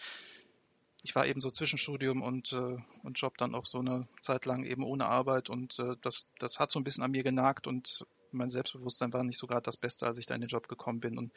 ich 1.04 1.16
war 1.16 1.28
eben 1.28 1.40
so 1.40 1.50
Zwischenstudium 1.50 2.22
und, 2.22 2.52
äh, 2.52 2.78
und 3.04 3.20
Job 3.20 3.38
dann 3.38 3.56
auch 3.56 3.66
so 3.66 3.80
eine 3.80 4.08
Zeit 4.22 4.46
lang 4.46 4.64
eben 4.64 4.84
ohne 4.84 5.06
Arbeit 5.06 5.50
und 5.50 5.78
äh, 5.80 5.96
das, 6.02 6.26
das 6.40 6.60
hat 6.60 6.72
so 6.72 6.80
ein 6.80 6.84
bisschen 6.84 7.04
an 7.04 7.12
mir 7.12 7.24
genagt 7.24 7.68
und 7.68 8.06
mein 8.32 8.50
Selbstbewusstsein 8.50 9.14
war 9.14 9.24
nicht 9.24 9.38
so 9.38 9.48
gerade 9.48 9.64
das 9.64 9.78
Beste, 9.78 10.06
als 10.06 10.18
ich 10.18 10.26
da 10.26 10.36
in 10.36 10.42
den 10.42 10.50
Job 10.50 10.68
gekommen 10.68 11.00
bin 11.00 11.18
und 11.18 11.34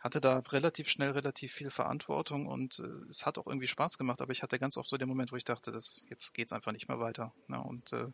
hatte 0.00 0.20
da 0.20 0.38
relativ 0.38 0.88
schnell 0.88 1.10
relativ 1.10 1.52
viel 1.52 1.70
Verantwortung 1.70 2.46
und 2.46 2.78
äh, 2.80 3.08
es 3.08 3.26
hat 3.26 3.38
auch 3.38 3.46
irgendwie 3.46 3.66
Spaß 3.66 3.98
gemacht, 3.98 4.20
aber 4.20 4.32
ich 4.32 4.42
hatte 4.42 4.58
ganz 4.58 4.76
oft 4.76 4.88
so 4.88 4.96
den 4.96 5.08
Moment, 5.08 5.32
wo 5.32 5.36
ich 5.36 5.44
dachte, 5.44 5.70
das, 5.70 6.04
jetzt 6.10 6.34
geht's 6.34 6.52
einfach 6.52 6.72
nicht 6.72 6.88
mehr 6.88 7.00
weiter. 7.00 7.32
Ne? 7.46 7.62
Und 7.62 7.92
äh, 7.92 8.06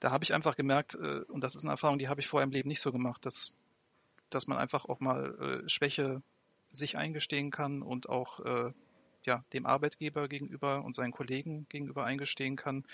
da 0.00 0.10
habe 0.10 0.24
ich 0.24 0.34
einfach 0.34 0.56
gemerkt, 0.56 0.94
äh, 0.94 1.20
und 1.28 1.44
das 1.44 1.54
ist 1.54 1.64
eine 1.64 1.72
Erfahrung, 1.72 1.98
die 1.98 2.08
habe 2.08 2.20
ich 2.20 2.26
vorher 2.26 2.44
im 2.44 2.52
Leben 2.52 2.68
nicht 2.68 2.80
so 2.80 2.92
gemacht, 2.92 3.24
dass, 3.24 3.52
dass 4.30 4.46
man 4.46 4.58
einfach 4.58 4.84
auch 4.84 5.00
mal 5.00 5.62
äh, 5.64 5.68
Schwäche 5.68 6.22
sich 6.72 6.96
eingestehen 6.96 7.50
kann 7.50 7.82
und 7.82 8.08
auch 8.08 8.40
äh, 8.40 8.72
ja, 9.24 9.44
dem 9.52 9.66
Arbeitgeber 9.66 10.28
gegenüber 10.28 10.84
und 10.84 10.96
seinen 10.96 11.12
Kollegen 11.12 11.66
gegenüber 11.68 12.04
eingestehen 12.04 12.56
kann 12.56 12.84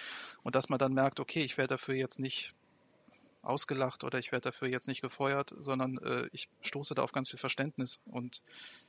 und 0.43 0.55
dass 0.55 0.69
man 0.69 0.79
dann 0.79 0.93
merkt, 0.93 1.21
okay, 1.21 1.43
ich 1.43 1.57
werde 1.57 1.75
dafür 1.75 1.95
jetzt 1.95 2.19
nicht 2.19 2.55
ausgelacht 3.49 4.05
oder 4.05 4.19
ich 4.19 4.33
werde 4.33 4.51
dafür 4.51 4.69
jetzt 4.69 4.89
nicht 4.89 5.01
gefeuert, 5.01 5.55
sondern 5.59 5.99
äh, 5.99 6.29
ich 6.33 6.49
stoße 6.61 6.95
da 6.95 7.03
auf 7.03 7.13
ganz 7.13 7.29
viel 7.29 7.39
Verständnis 7.39 8.01
und 8.07 8.43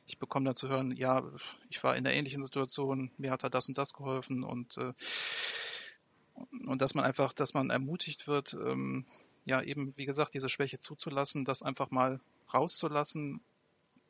ich 0.05 0.17
bekomme 0.19 0.45
dann 0.45 0.55
zu 0.55 0.69
hören, 0.69 0.95
ja, 0.95 1.23
ich 1.69 1.83
war 1.83 1.95
in 1.95 2.03
der 2.03 2.13
ähnlichen 2.13 2.43
Situation, 2.43 3.11
mir 3.17 3.31
hat 3.31 3.43
da 3.43 3.49
das 3.49 3.67
und 3.69 3.77
das 3.77 3.93
geholfen 3.93 4.43
und 4.43 4.77
äh, 4.77 4.93
und 6.65 6.81
dass 6.81 6.93
man 6.93 7.03
einfach, 7.03 7.33
dass 7.33 7.53
man 7.53 7.69
ermutigt 7.69 8.27
wird, 8.27 8.53
ähm, 8.53 9.05
ja 9.45 9.61
eben 9.61 9.93
wie 9.97 10.05
gesagt 10.05 10.33
diese 10.33 10.49
Schwäche 10.49 10.79
zuzulassen, 10.79 11.43
das 11.43 11.63
einfach 11.63 11.91
mal 11.91 12.19
rauszulassen 12.53 13.41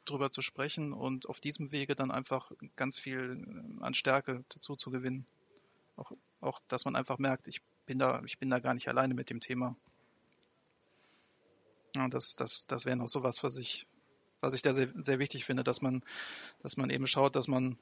drüber 0.06 0.32
zu 0.32 0.42
sprechen 0.42 0.94
und 0.94 1.30
auf 1.30 1.40
diesem 1.40 1.72
Wege 1.72 1.96
dann 1.96 2.12
einfach 2.12 2.52
ganz 2.76 3.00
viel 3.00 3.78
an 3.80 3.94
Stärke 3.94 4.44
dazu 4.50 4.76
zu 4.76 4.92
gewinnen. 4.92 5.26
Auch, 5.96 6.12
auch, 6.42 6.60
dass 6.68 6.86
man 6.86 6.96
einfach 6.96 7.18
merkt, 7.18 7.48
ich 7.48 7.62
bin 7.86 8.00
da, 8.00 8.22
ich 8.26 8.40
bin 8.40 8.50
da 8.50 8.60
gar 8.60 8.74
nicht 8.74 8.88
alleine 8.88 9.14
mit 9.14 9.30
dem 9.30 9.40
Thema. 9.40 9.76
Ja, 11.96 12.08
das, 12.08 12.36
das, 12.36 12.66
das 12.68 12.86
wäre 12.86 12.96
noch 12.96 13.08
sowas, 13.08 13.44
was 13.44 13.58
ich, 13.58 13.88
was 14.42 14.54
ich 14.54 14.62
da 14.62 14.74
sehr, 14.74 14.90
sehr 14.96 15.20
wichtig 15.20 15.46
finde, 15.46 15.64
dass 15.64 15.82
man, 15.82 16.04
dass 16.62 16.78
man 16.78 16.90
eben 16.90 17.08
schaut, 17.08 17.36
dass 17.36 17.48
man 17.48 17.78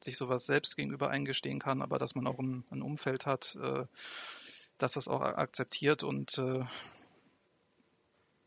sich 0.00 0.16
sowas 0.16 0.46
selbst 0.46 0.76
gegenüber 0.76 1.10
eingestehen 1.10 1.60
kann, 1.60 1.82
aber 1.82 1.98
dass 1.98 2.14
man 2.14 2.26
auch 2.26 2.38
ein, 2.38 2.64
ein 2.70 2.82
Umfeld 2.82 3.26
hat, 3.26 3.56
äh, 3.60 3.84
dass 4.78 4.94
das 4.94 5.08
auch 5.08 5.20
akzeptiert 5.20 6.02
und 6.02 6.38
äh, 6.38 6.64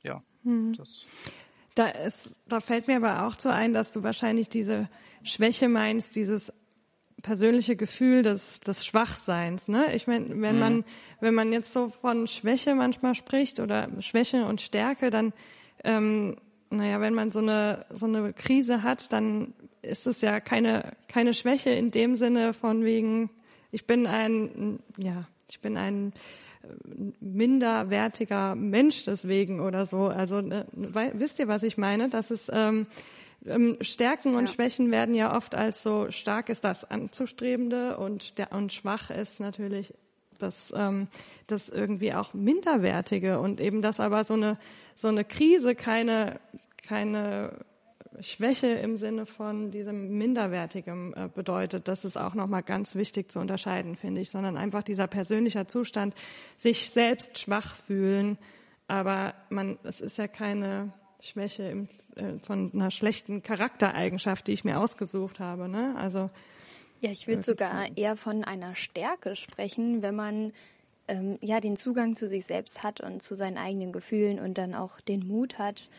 ja, 0.04 0.24
hm. 0.44 0.74
das 0.74 1.08
da, 1.76 1.90
ist, 1.90 2.38
da 2.48 2.62
fällt 2.62 2.88
mir 2.88 2.98
aber 2.98 3.28
auch 3.28 3.38
so 3.38 3.50
ein, 3.50 3.74
dass 3.74 3.92
du 3.92 4.02
wahrscheinlich 4.02 4.50
diese 4.50 4.90
Schwäche 5.24 5.68
meinst, 5.68 6.16
dieses 6.16 6.54
persönliche 7.26 7.76
Gefühl 7.76 8.22
des, 8.22 8.60
des 8.60 8.86
Schwachseins. 8.86 9.68
Ne? 9.68 9.96
Ich 9.96 10.06
meine, 10.06 10.30
wenn 10.30 10.56
mhm. 10.56 10.60
man 10.60 10.86
wenn 11.22 11.34
man 11.34 11.52
jetzt 11.52 11.74
so 11.74 11.90
von 11.90 12.28
Schwäche 12.28 12.76
manchmal 12.76 13.16
spricht 13.16 13.60
oder 13.60 13.90
Schwäche 14.00 14.46
und 14.46 14.62
Stärke, 14.62 15.10
dann 15.10 15.34
ähm, 15.84 16.38
naja, 16.70 17.02
wenn 17.02 17.16
man 17.16 17.32
so 17.32 17.40
eine 17.40 17.88
so 17.90 18.06
eine 18.06 18.32
Krise 18.32 18.84
hat, 18.84 19.12
dann 19.12 19.56
ist 19.82 20.06
es 20.06 20.22
ja 20.22 20.40
keine 20.40 20.94
keine 21.08 21.34
Schwäche 21.34 21.72
in 21.72 21.90
dem 21.90 22.16
Sinne 22.16 22.54
von 22.54 22.86
wegen 22.86 23.32
ich 23.72 23.88
bin 23.88 24.06
ein 24.06 24.80
ja 25.00 25.26
ich 25.50 25.60
bin 25.62 25.78
ein 25.78 26.14
minderwertiger 27.20 28.54
Mensch 28.56 29.04
deswegen 29.04 29.62
oder 29.62 29.88
so. 29.88 30.06
Also 30.06 30.42
ne, 30.42 30.68
wisst 30.74 31.40
ihr, 31.40 31.48
was 31.48 31.64
ich 31.64 31.78
meine? 31.78 32.10
Das 32.10 32.30
ist 32.30 32.52
ähm, 32.54 32.86
ähm, 33.46 33.78
Stärken 33.82 34.36
und 34.36 34.48
ja. 34.48 34.54
Schwächen 34.54 34.92
werden 34.92 35.16
ja 35.16 35.36
oft 35.36 35.56
als 35.56 35.84
so 35.84 36.12
stark 36.12 36.50
ist 36.50 36.64
das 36.64 36.90
Anzustrebende 36.90 37.98
und 37.98 38.34
und 38.52 38.74
schwach 38.74 39.10
ist 39.10 39.40
natürlich 39.40 39.94
das 40.40 40.74
ähm, 40.76 41.08
das 41.48 41.70
irgendwie 41.70 42.14
auch 42.14 42.34
minderwertige 42.34 43.40
und 43.40 43.62
eben 43.62 43.82
das 43.82 44.00
aber 44.00 44.24
so 44.24 44.34
eine 44.34 44.58
so 44.96 45.08
eine 45.08 45.24
Krise 45.24 45.76
keine 45.76 46.40
keine 46.84 47.66
Schwäche 48.22 48.68
im 48.68 48.98
Sinne 48.98 49.26
von 49.26 49.72
diesem 49.72 50.18
Minderwertigem 50.18 51.14
äh, 51.16 51.28
bedeutet. 51.28 51.88
Das 51.88 52.06
ist 52.06 52.18
auch 52.18 52.34
nochmal 52.34 52.64
ganz 52.64 52.96
wichtig 52.96 53.32
zu 53.32 53.40
unterscheiden, 53.40 53.96
finde 53.96 54.22
ich, 54.22 54.30
sondern 54.30 54.58
einfach 54.58 54.84
dieser 54.84 55.08
persönliche 55.08 55.68
Zustand, 55.68 56.16
sich 56.58 56.90
selbst 56.92 57.40
schwach 57.40 57.76
fühlen. 57.76 58.38
Aber 58.88 59.34
man, 59.50 59.78
es 59.84 60.02
ist 60.02 60.18
ja 60.18 60.28
keine 60.28 60.94
Schwäche 61.26 61.64
im, 61.64 61.88
äh, 62.16 62.40
von 62.40 62.72
einer 62.74 62.92
schlechten 62.92 63.44
Charaktereigenschaft, 63.44 64.48
die 64.48 64.54
ich 64.54 64.64
mir 64.64 64.80
ausgesucht 64.80 65.40
habe. 65.40 65.68
Ne? 65.68 65.96
Also 65.98 66.30
ja, 67.02 67.12
ich 67.12 67.28
würde 67.28 67.44
sogar 67.44 67.86
eher 67.96 68.16
von 68.16 68.44
einer 68.44 68.76
Stärke 68.76 69.36
sprechen, 69.36 70.02
wenn 70.02 70.16
man 70.16 70.54
ähm, 71.08 71.38
ja 71.42 71.60
den 71.60 71.78
Zugang 71.78 72.16
zu 72.16 72.28
sich 72.28 72.46
selbst 72.46 72.84
hat 72.84 73.02
und 73.02 73.22
zu 73.22 73.36
seinen 73.36 73.58
eigenen 73.58 73.92
Gefühlen 73.92 74.40
und 74.40 74.58
dann 74.58 74.74
auch 74.74 75.00
den 75.02 75.28
Mut 75.28 75.60
hat, 75.60 75.90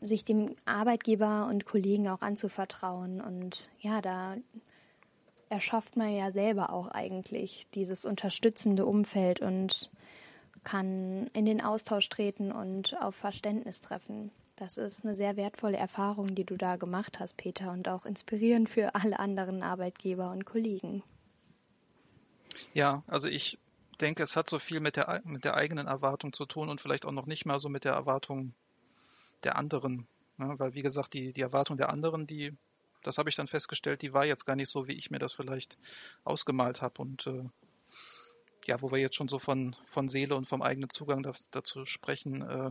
sich 0.00 0.24
dem 0.24 0.56
Arbeitgeber 0.64 1.46
und 1.48 1.66
Kollegen 1.66 2.08
auch 2.08 2.22
anzuvertrauen. 2.22 3.20
Und 3.20 3.70
ja, 3.80 4.00
da 4.00 4.36
erschafft 5.48 5.96
man 5.96 6.14
ja 6.14 6.32
selber 6.32 6.72
auch 6.72 6.88
eigentlich 6.88 7.68
dieses 7.74 8.04
unterstützende 8.04 8.86
Umfeld 8.86 9.40
und 9.40 9.90
kann 10.64 11.28
in 11.32 11.44
den 11.44 11.60
Austausch 11.60 12.08
treten 12.08 12.50
und 12.50 13.00
auf 13.00 13.14
Verständnis 13.14 13.80
treffen. 13.80 14.30
Das 14.56 14.78
ist 14.78 15.04
eine 15.04 15.16
sehr 15.16 15.36
wertvolle 15.36 15.76
Erfahrung, 15.76 16.34
die 16.34 16.44
du 16.44 16.56
da 16.56 16.76
gemacht 16.76 17.18
hast, 17.18 17.36
Peter, 17.36 17.72
und 17.72 17.88
auch 17.88 18.06
inspirierend 18.06 18.68
für 18.68 18.94
alle 18.94 19.18
anderen 19.18 19.62
Arbeitgeber 19.62 20.30
und 20.30 20.44
Kollegen. 20.44 21.02
Ja, 22.72 23.02
also 23.08 23.26
ich 23.26 23.58
denke, 24.00 24.22
es 24.22 24.36
hat 24.36 24.48
so 24.48 24.60
viel 24.60 24.78
mit 24.78 24.94
der, 24.96 25.22
mit 25.24 25.44
der 25.44 25.54
eigenen 25.54 25.88
Erwartung 25.88 26.32
zu 26.32 26.46
tun 26.46 26.68
und 26.68 26.80
vielleicht 26.80 27.04
auch 27.04 27.12
noch 27.12 27.26
nicht 27.26 27.46
mal 27.46 27.58
so 27.58 27.68
mit 27.68 27.84
der 27.84 27.94
Erwartung 27.94 28.54
der 29.42 29.56
anderen. 29.56 30.06
Ne? 30.36 30.54
Weil, 30.58 30.74
wie 30.74 30.82
gesagt, 30.82 31.14
die, 31.14 31.32
die 31.32 31.40
Erwartung 31.40 31.76
der 31.76 31.90
anderen, 31.90 32.28
die, 32.28 32.56
das 33.02 33.18
habe 33.18 33.30
ich 33.30 33.36
dann 33.36 33.48
festgestellt, 33.48 34.02
die 34.02 34.12
war 34.12 34.24
jetzt 34.24 34.46
gar 34.46 34.56
nicht 34.56 34.70
so, 34.70 34.86
wie 34.86 34.94
ich 34.94 35.10
mir 35.10 35.18
das 35.18 35.32
vielleicht 35.32 35.78
ausgemalt 36.22 36.80
habe. 36.80 37.02
Und 37.02 37.26
äh, 37.26 37.44
ja, 38.66 38.80
wo 38.80 38.92
wir 38.92 38.98
jetzt 38.98 39.16
schon 39.16 39.28
so 39.28 39.40
von, 39.40 39.74
von 39.90 40.08
Seele 40.08 40.36
und 40.36 40.46
vom 40.46 40.62
eigenen 40.62 40.90
Zugang 40.90 41.22
da, 41.22 41.32
dazu 41.50 41.84
sprechen, 41.86 42.42
äh, 42.42 42.70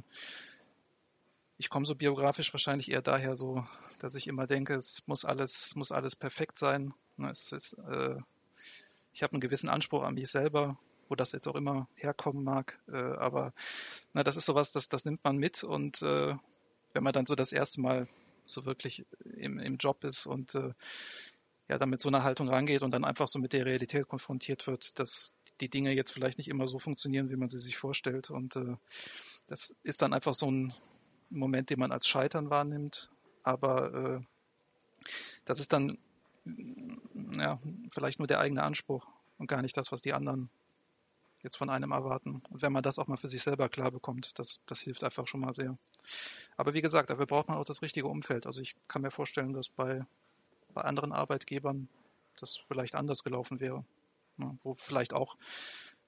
ich 1.64 1.70
komme 1.70 1.86
so 1.86 1.96
biografisch 1.96 2.54
wahrscheinlich 2.54 2.92
eher 2.92 3.02
daher 3.02 3.38
so, 3.38 3.66
dass 4.00 4.16
ich 4.16 4.28
immer 4.28 4.48
denke, 4.48 4.76
es 4.76 5.08
muss 5.08 5.24
alles, 5.24 5.74
muss 5.76 5.94
alles 5.94 6.14
perfekt 6.14 6.60
sein. 6.60 6.94
Ne? 7.16 7.30
Es 7.30 7.54
ist, 7.54 7.78
äh, 7.90 8.18
ich 9.14 9.24
habe 9.24 9.32
einen 9.32 9.40
gewissen 9.40 9.70
Anspruch 9.70 10.04
an 10.04 10.16
mich 10.16 10.30
selber, 10.30 10.78
wo 11.08 11.16
das 11.16 11.32
jetzt 11.32 11.48
auch 11.48 11.56
immer 11.56 11.88
herkommen 11.96 12.44
mag. 12.44 12.82
Äh, 12.92 12.98
aber 12.98 13.54
na, 14.12 14.24
das 14.24 14.36
ist 14.36 14.44
sowas, 14.44 14.74
das, 14.74 14.90
das 14.90 15.06
nimmt 15.06 15.24
man 15.24 15.38
mit 15.38 15.64
und 15.64 16.02
äh, 16.02 16.36
wenn 16.92 17.04
man 17.04 17.14
dann 17.14 17.26
so 17.26 17.34
das 17.34 17.54
erste 17.54 17.80
Mal 17.80 18.10
so 18.46 18.66
wirklich 18.66 19.06
im, 19.24 19.58
im 19.58 19.78
Job 19.78 20.04
ist 20.04 20.26
und 20.26 20.56
äh, 20.56 20.74
ja, 21.70 21.78
dann 21.78 21.90
mit 21.90 22.02
so 22.02 22.10
einer 22.10 22.24
Haltung 22.24 22.50
rangeht 22.50 22.84
und 22.84 22.92
dann 22.92 23.06
einfach 23.06 23.30
so 23.30 23.40
mit 23.40 23.54
der 23.54 23.66
Realität 23.66 24.10
konfrontiert 24.10 24.68
wird, 24.68 25.00
dass 25.00 25.34
die 25.62 25.70
Dinge 25.70 25.94
jetzt 25.94 26.12
vielleicht 26.12 26.40
nicht 26.40 26.50
immer 26.50 26.68
so 26.68 26.78
funktionieren, 26.78 27.30
wie 27.30 27.38
man 27.38 27.50
sie 27.50 27.60
sich 27.60 27.78
vorstellt. 27.78 28.32
Und 28.32 28.58
äh, 28.58 28.76
das 29.48 29.78
ist 29.84 30.02
dann 30.02 30.12
einfach 30.12 30.34
so 30.34 30.52
ein 30.52 30.74
Moment, 31.38 31.70
den 31.70 31.80
man 31.80 31.92
als 31.92 32.08
Scheitern 32.08 32.50
wahrnimmt. 32.50 33.10
Aber 33.44 33.94
äh, 33.94 35.08
das 35.46 35.60
ist 35.60 35.74
dann 35.74 35.98
ja 37.38 37.60
vielleicht 37.92 38.20
nur 38.20 38.28
der 38.28 38.40
eigene 38.40 38.64
Anspruch 38.64 39.08
und 39.38 39.48
gar 39.48 39.62
nicht 39.62 39.78
das, 39.78 39.92
was 39.92 40.02
die 40.02 40.14
anderen 40.14 40.50
jetzt 41.42 41.58
von 41.58 41.70
einem 41.70 41.92
erwarten. 41.92 42.42
Und 42.50 42.62
wenn 42.62 42.72
man 42.72 42.84
das 42.84 43.00
auch 43.00 43.08
mal 43.08 43.18
für 43.18 43.28
sich 43.28 43.42
selber 43.42 43.68
klar 43.70 43.92
bekommt, 43.92 44.38
das, 44.40 44.62
das 44.66 44.80
hilft 44.80 45.04
einfach 45.04 45.28
schon 45.28 45.42
mal 45.42 45.54
sehr. 45.54 45.78
Aber 46.56 46.74
wie 46.74 46.82
gesagt, 46.82 47.10
dafür 47.10 47.26
braucht 47.26 47.50
man 47.50 47.58
auch 47.58 47.66
das 47.66 47.82
richtige 47.82 48.08
Umfeld. 48.08 48.46
Also 48.46 48.62
ich 48.62 48.76
kann 48.88 49.02
mir 49.02 49.12
vorstellen, 49.12 49.54
dass 49.54 49.70
bei, 49.70 50.06
bei 50.74 50.82
anderen 50.82 51.12
Arbeitgebern 51.12 51.90
das 52.38 52.58
vielleicht 52.68 52.96
anders 52.96 53.24
gelaufen 53.24 53.60
wäre. 53.60 53.84
Ne, 54.38 54.58
wo 54.64 54.74
vielleicht 54.74 55.14
auch 55.14 55.38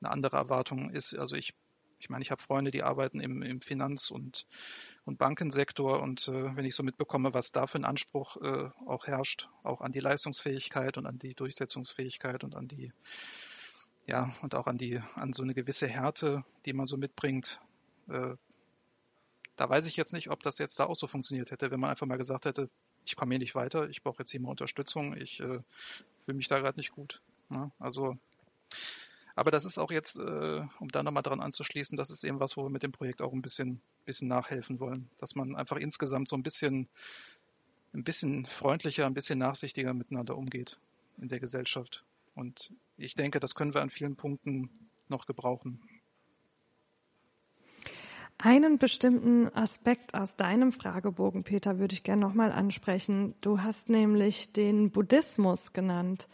eine 0.02 0.10
andere 0.10 0.38
Erwartung 0.38 0.90
ist. 0.90 1.14
Also 1.16 1.36
ich, 1.36 1.54
ich 2.00 2.10
meine, 2.10 2.22
ich 2.22 2.32
habe 2.32 2.42
Freunde, 2.42 2.72
die 2.72 2.84
arbeiten 2.84 3.20
im, 3.20 3.42
im 3.42 3.62
Finanz- 3.62 4.12
und, 4.12 4.46
und 5.06 5.18
Bankensektor 5.18 6.02
und 6.02 6.28
äh, 6.28 6.56
wenn 6.56 6.66
ich 6.66 6.76
so 6.76 6.84
mitbekomme, 6.84 7.34
was 7.34 7.52
da 7.52 7.68
für 7.68 7.78
ein 7.78 7.86
Anspruch 7.86 8.38
äh, 8.38 8.70
auch 8.86 9.08
herrscht, 9.08 9.50
auch 9.64 9.82
an 9.82 9.92
die 9.92 10.02
Leistungsfähigkeit 10.02 10.98
und 10.98 11.06
an 11.06 11.20
die 11.20 11.34
Durchsetzungsfähigkeit 11.34 12.44
und 12.44 12.56
an 12.56 12.68
die 12.68 12.92
ja, 14.08 14.32
und 14.42 14.56
auch 14.56 14.68
an 14.68 14.78
die, 14.78 15.00
an 15.16 15.34
so 15.34 15.44
eine 15.44 15.54
gewisse 15.54 15.88
Härte, 15.88 16.44
die 16.66 16.74
man 16.74 16.86
so 16.86 16.98
mitbringt. 16.98 17.60
Äh, 18.08 18.36
da 19.56 19.70
weiß 19.70 19.86
ich 19.86 19.96
jetzt 19.96 20.14
nicht, 20.14 20.30
ob 20.30 20.44
das 20.44 20.58
jetzt 20.58 20.80
da 20.80 20.86
auch 20.86 20.96
so 20.96 21.08
funktioniert 21.08 21.52
hätte, 21.52 21.72
wenn 21.72 21.80
man 21.80 21.90
einfach 21.90 22.06
mal 22.06 22.18
gesagt 22.18 22.46
hätte, 22.46 22.70
ich 23.06 23.16
komme 23.16 23.34
hier 23.34 23.40
nicht 23.40 23.56
weiter, 23.56 23.90
ich 23.90 24.04
brauche 24.04 24.20
jetzt 24.20 24.32
hier 24.32 24.42
mal 24.42 24.50
Unterstützung, 24.50 25.16
ich 25.16 25.40
äh, 25.40 25.60
fühle 26.20 26.38
mich 26.38 26.48
da 26.48 26.60
gerade 26.60 26.78
nicht 26.78 26.92
gut. 26.92 27.22
Ne? 27.50 27.72
also, 27.80 28.18
aber 29.36 29.52
das 29.52 29.66
ist 29.66 29.78
auch 29.78 29.92
jetzt, 29.92 30.18
äh, 30.18 30.62
um 30.80 30.88
da 30.90 31.04
nochmal 31.04 31.24
dran 31.24 31.42
anzuschließen, 31.42 31.98
das 31.98 32.10
ist 32.10 32.24
eben 32.24 32.40
was, 32.40 32.56
wo 32.56 32.64
wir 32.64 32.70
mit 32.70 32.84
dem 32.84 32.94
Projekt 32.94 33.22
auch 33.22 33.34
ein 33.34 33.42
bisschen, 33.42 33.82
bisschen 34.06 34.30
nachhelfen 34.30 34.80
wollen, 34.80 35.10
dass 35.18 35.36
man 35.36 35.56
einfach 35.56 35.78
insgesamt 35.78 36.30
so 36.30 36.38
ein 36.38 36.44
bisschen, 36.44 36.88
ein 37.94 38.04
bisschen 38.04 38.46
freundlicher, 38.46 39.06
ein 39.06 39.14
bisschen 39.14 39.40
nachsichtiger 39.40 39.94
miteinander 39.94 40.38
umgeht 40.38 40.80
in 41.18 41.28
der 41.28 41.40
Gesellschaft. 41.40 42.04
Und 42.34 42.72
ich 42.98 43.16
denke, 43.16 43.40
das 43.40 43.56
können 43.56 43.74
wir 43.74 43.82
an 43.82 43.90
vielen 43.90 44.16
Punkten 44.16 44.70
noch 45.10 45.26
gebrauchen. 45.26 45.82
Einen 48.38 48.78
bestimmten 48.78 49.48
Aspekt 49.56 50.14
aus 50.14 50.36
deinem 50.36 50.74
Fragebogen, 50.74 51.44
Peter, 51.44 51.80
würde 51.80 51.94
ich 51.94 52.04
gerne 52.04 52.22
nochmal 52.22 52.52
ansprechen. 52.52 53.34
Du 53.40 53.62
hast 53.62 53.88
nämlich 53.90 54.52
den 54.52 54.92
Buddhismus 54.92 55.72
genannt. 55.72 56.28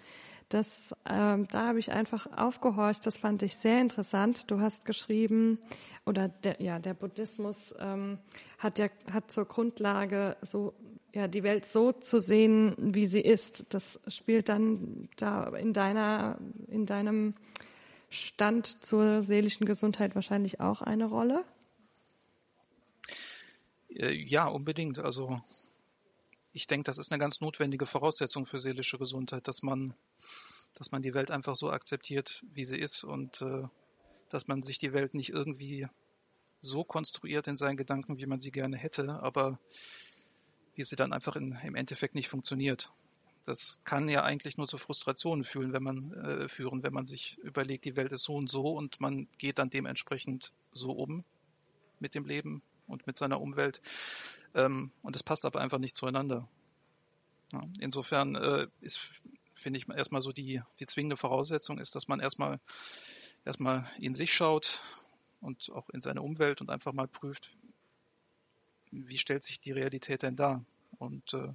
Das, 0.53 0.91
äh, 1.05 1.37
da 1.49 1.67
habe 1.67 1.79
ich 1.79 1.91
einfach 1.91 2.27
aufgehorcht. 2.35 3.05
Das 3.05 3.17
fand 3.17 3.41
ich 3.41 3.55
sehr 3.55 3.79
interessant. 3.79 4.51
Du 4.51 4.59
hast 4.59 4.83
geschrieben, 4.83 5.59
oder 6.05 6.27
der, 6.27 6.61
ja, 6.61 6.79
der 6.79 6.93
Buddhismus 6.93 7.73
ähm, 7.79 8.17
hat 8.57 8.79
ja 8.79 8.89
hat 9.11 9.31
zur 9.31 9.45
Grundlage 9.45 10.35
so 10.41 10.73
ja 11.13 11.27
die 11.27 11.43
Welt 11.43 11.65
so 11.65 11.91
zu 11.93 12.19
sehen, 12.19 12.75
wie 12.77 13.05
sie 13.05 13.21
ist. 13.21 13.73
Das 13.73 13.99
spielt 14.07 14.49
dann 14.49 15.07
da 15.17 15.47
in 15.55 15.73
deiner 15.73 16.37
in 16.67 16.85
deinem 16.85 17.35
Stand 18.09 18.83
zur 18.83 19.21
seelischen 19.21 19.65
Gesundheit 19.65 20.15
wahrscheinlich 20.15 20.59
auch 20.59 20.81
eine 20.81 21.05
Rolle. 21.05 21.45
Äh, 23.89 24.11
ja, 24.11 24.47
unbedingt. 24.47 24.99
Also 24.99 25.39
ich 26.53 26.67
denke, 26.67 26.85
das 26.85 26.97
ist 26.97 27.11
eine 27.11 27.19
ganz 27.19 27.41
notwendige 27.41 27.85
Voraussetzung 27.85 28.45
für 28.45 28.59
seelische 28.59 28.97
Gesundheit, 28.97 29.47
dass 29.47 29.61
man, 29.61 29.93
dass 30.73 30.91
man 30.91 31.01
die 31.01 31.13
Welt 31.13 31.31
einfach 31.31 31.55
so 31.55 31.71
akzeptiert, 31.71 32.43
wie 32.53 32.65
sie 32.65 32.77
ist 32.77 33.03
und 33.03 33.41
äh, 33.41 33.63
dass 34.29 34.47
man 34.47 34.61
sich 34.61 34.77
die 34.77 34.93
Welt 34.93 35.13
nicht 35.13 35.29
irgendwie 35.29 35.87
so 36.61 36.83
konstruiert 36.83 37.47
in 37.47 37.57
seinen 37.57 37.77
Gedanken, 37.77 38.17
wie 38.17 38.25
man 38.25 38.39
sie 38.39 38.51
gerne 38.51 38.77
hätte, 38.77 39.21
aber 39.21 39.59
wie 40.75 40.83
sie 40.83 40.95
dann 40.95 41.13
einfach 41.13 41.35
in, 41.35 41.57
im 41.63 41.75
Endeffekt 41.75 42.15
nicht 42.15 42.29
funktioniert. 42.29 42.91
Das 43.43 43.81
kann 43.83 44.07
ja 44.07 44.23
eigentlich 44.23 44.57
nur 44.57 44.67
zu 44.67 44.77
Frustrationen 44.77 45.43
führen, 45.43 45.73
wenn 45.73 45.83
man 45.83 46.13
äh, 46.13 46.49
führen, 46.49 46.83
wenn 46.83 46.93
man 46.93 47.07
sich 47.07 47.37
überlegt, 47.39 47.85
die 47.85 47.95
Welt 47.95 48.11
ist 48.11 48.23
so 48.23 48.35
und 48.35 48.49
so 48.49 48.61
und 48.75 49.01
man 49.01 49.27
geht 49.37 49.57
dann 49.57 49.69
dementsprechend 49.69 50.53
so 50.71 50.91
um 50.91 51.23
mit 51.99 52.13
dem 52.13 52.25
Leben 52.25 52.61
und 52.87 53.07
mit 53.07 53.17
seiner 53.17 53.41
Umwelt. 53.41 53.81
Ähm, 54.53 54.91
und 55.01 55.15
es 55.15 55.23
passt 55.23 55.45
aber 55.45 55.61
einfach 55.61 55.79
nicht 55.79 55.95
zueinander. 55.95 56.47
Ja, 57.53 57.63
insofern 57.79 58.35
äh, 58.35 58.67
ist, 58.81 59.11
finde 59.53 59.79
ich, 59.79 59.89
erstmal 59.89 60.21
so 60.21 60.31
die, 60.31 60.61
die 60.79 60.85
zwingende 60.85 61.17
Voraussetzung 61.17 61.79
ist, 61.79 61.95
dass 61.95 62.07
man 62.07 62.19
erstmal 62.19 62.59
erstmal 63.45 63.85
in 63.99 64.13
sich 64.13 64.33
schaut 64.33 64.81
und 65.41 65.71
auch 65.71 65.89
in 65.89 66.01
seine 66.01 66.21
Umwelt 66.21 66.61
und 66.61 66.69
einfach 66.69 66.93
mal 66.93 67.07
prüft, 67.07 67.49
wie 68.91 69.17
stellt 69.17 69.43
sich 69.43 69.59
die 69.59 69.71
Realität 69.71 70.21
denn 70.23 70.35
dar? 70.35 70.63
Und 70.99 71.33
äh, 71.33 71.53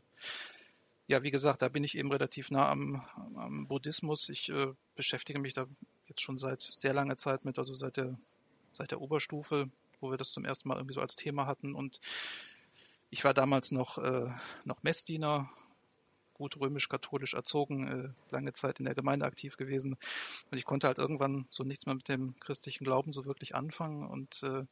ja, 1.06 1.22
wie 1.22 1.30
gesagt, 1.30 1.62
da 1.62 1.68
bin 1.68 1.84
ich 1.84 1.96
eben 1.96 2.10
relativ 2.10 2.50
nah 2.50 2.68
am, 2.68 3.02
am 3.36 3.68
Buddhismus. 3.68 4.28
Ich 4.28 4.48
äh, 4.48 4.72
beschäftige 4.96 5.38
mich 5.38 5.52
da 5.52 5.66
jetzt 6.08 6.20
schon 6.22 6.38
seit 6.38 6.62
sehr 6.76 6.94
langer 6.94 7.16
Zeit 7.16 7.44
mit, 7.44 7.58
also 7.58 7.74
seit 7.74 7.96
der, 7.96 8.18
seit 8.72 8.90
der 8.90 9.00
Oberstufe, 9.00 9.70
wo 10.00 10.10
wir 10.10 10.16
das 10.16 10.32
zum 10.32 10.44
ersten 10.44 10.68
Mal 10.68 10.76
irgendwie 10.76 10.94
so 10.94 11.00
als 11.00 11.14
Thema 11.14 11.46
hatten. 11.46 11.74
Und 11.74 12.00
ich 13.16 13.24
war 13.24 13.32
damals 13.32 13.72
noch, 13.72 13.96
äh, 13.96 14.30
noch 14.66 14.82
Messdiener, 14.82 15.48
gut 16.34 16.60
römisch-katholisch 16.60 17.32
erzogen, 17.32 17.86
äh, 17.88 18.08
lange 18.30 18.52
Zeit 18.52 18.78
in 18.78 18.84
der 18.84 18.94
Gemeinde 18.94 19.24
aktiv 19.24 19.56
gewesen. 19.56 19.96
Und 20.50 20.58
ich 20.58 20.66
konnte 20.66 20.86
halt 20.86 20.98
irgendwann 20.98 21.46
so 21.50 21.64
nichts 21.64 21.86
mehr 21.86 21.94
mit 21.94 22.10
dem 22.10 22.38
christlichen 22.40 22.84
Glauben 22.84 23.12
so 23.12 23.24
wirklich 23.24 23.54
anfangen. 23.54 24.06
Und 24.06 24.42
äh, 24.42 24.66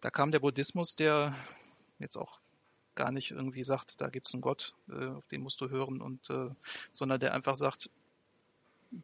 da 0.00 0.10
kam 0.10 0.32
der 0.32 0.40
Buddhismus, 0.40 0.96
der 0.96 1.32
jetzt 2.00 2.16
auch 2.16 2.40
gar 2.96 3.12
nicht 3.12 3.30
irgendwie 3.30 3.62
sagt, 3.62 4.00
da 4.00 4.08
gibt's 4.08 4.34
einen 4.34 4.42
Gott, 4.42 4.74
äh, 4.88 5.06
auf 5.10 5.28
den 5.28 5.40
musst 5.40 5.60
du 5.60 5.68
hören, 5.70 6.00
und 6.00 6.28
äh, 6.30 6.50
sondern 6.90 7.20
der 7.20 7.34
einfach 7.34 7.54
sagt, 7.54 7.88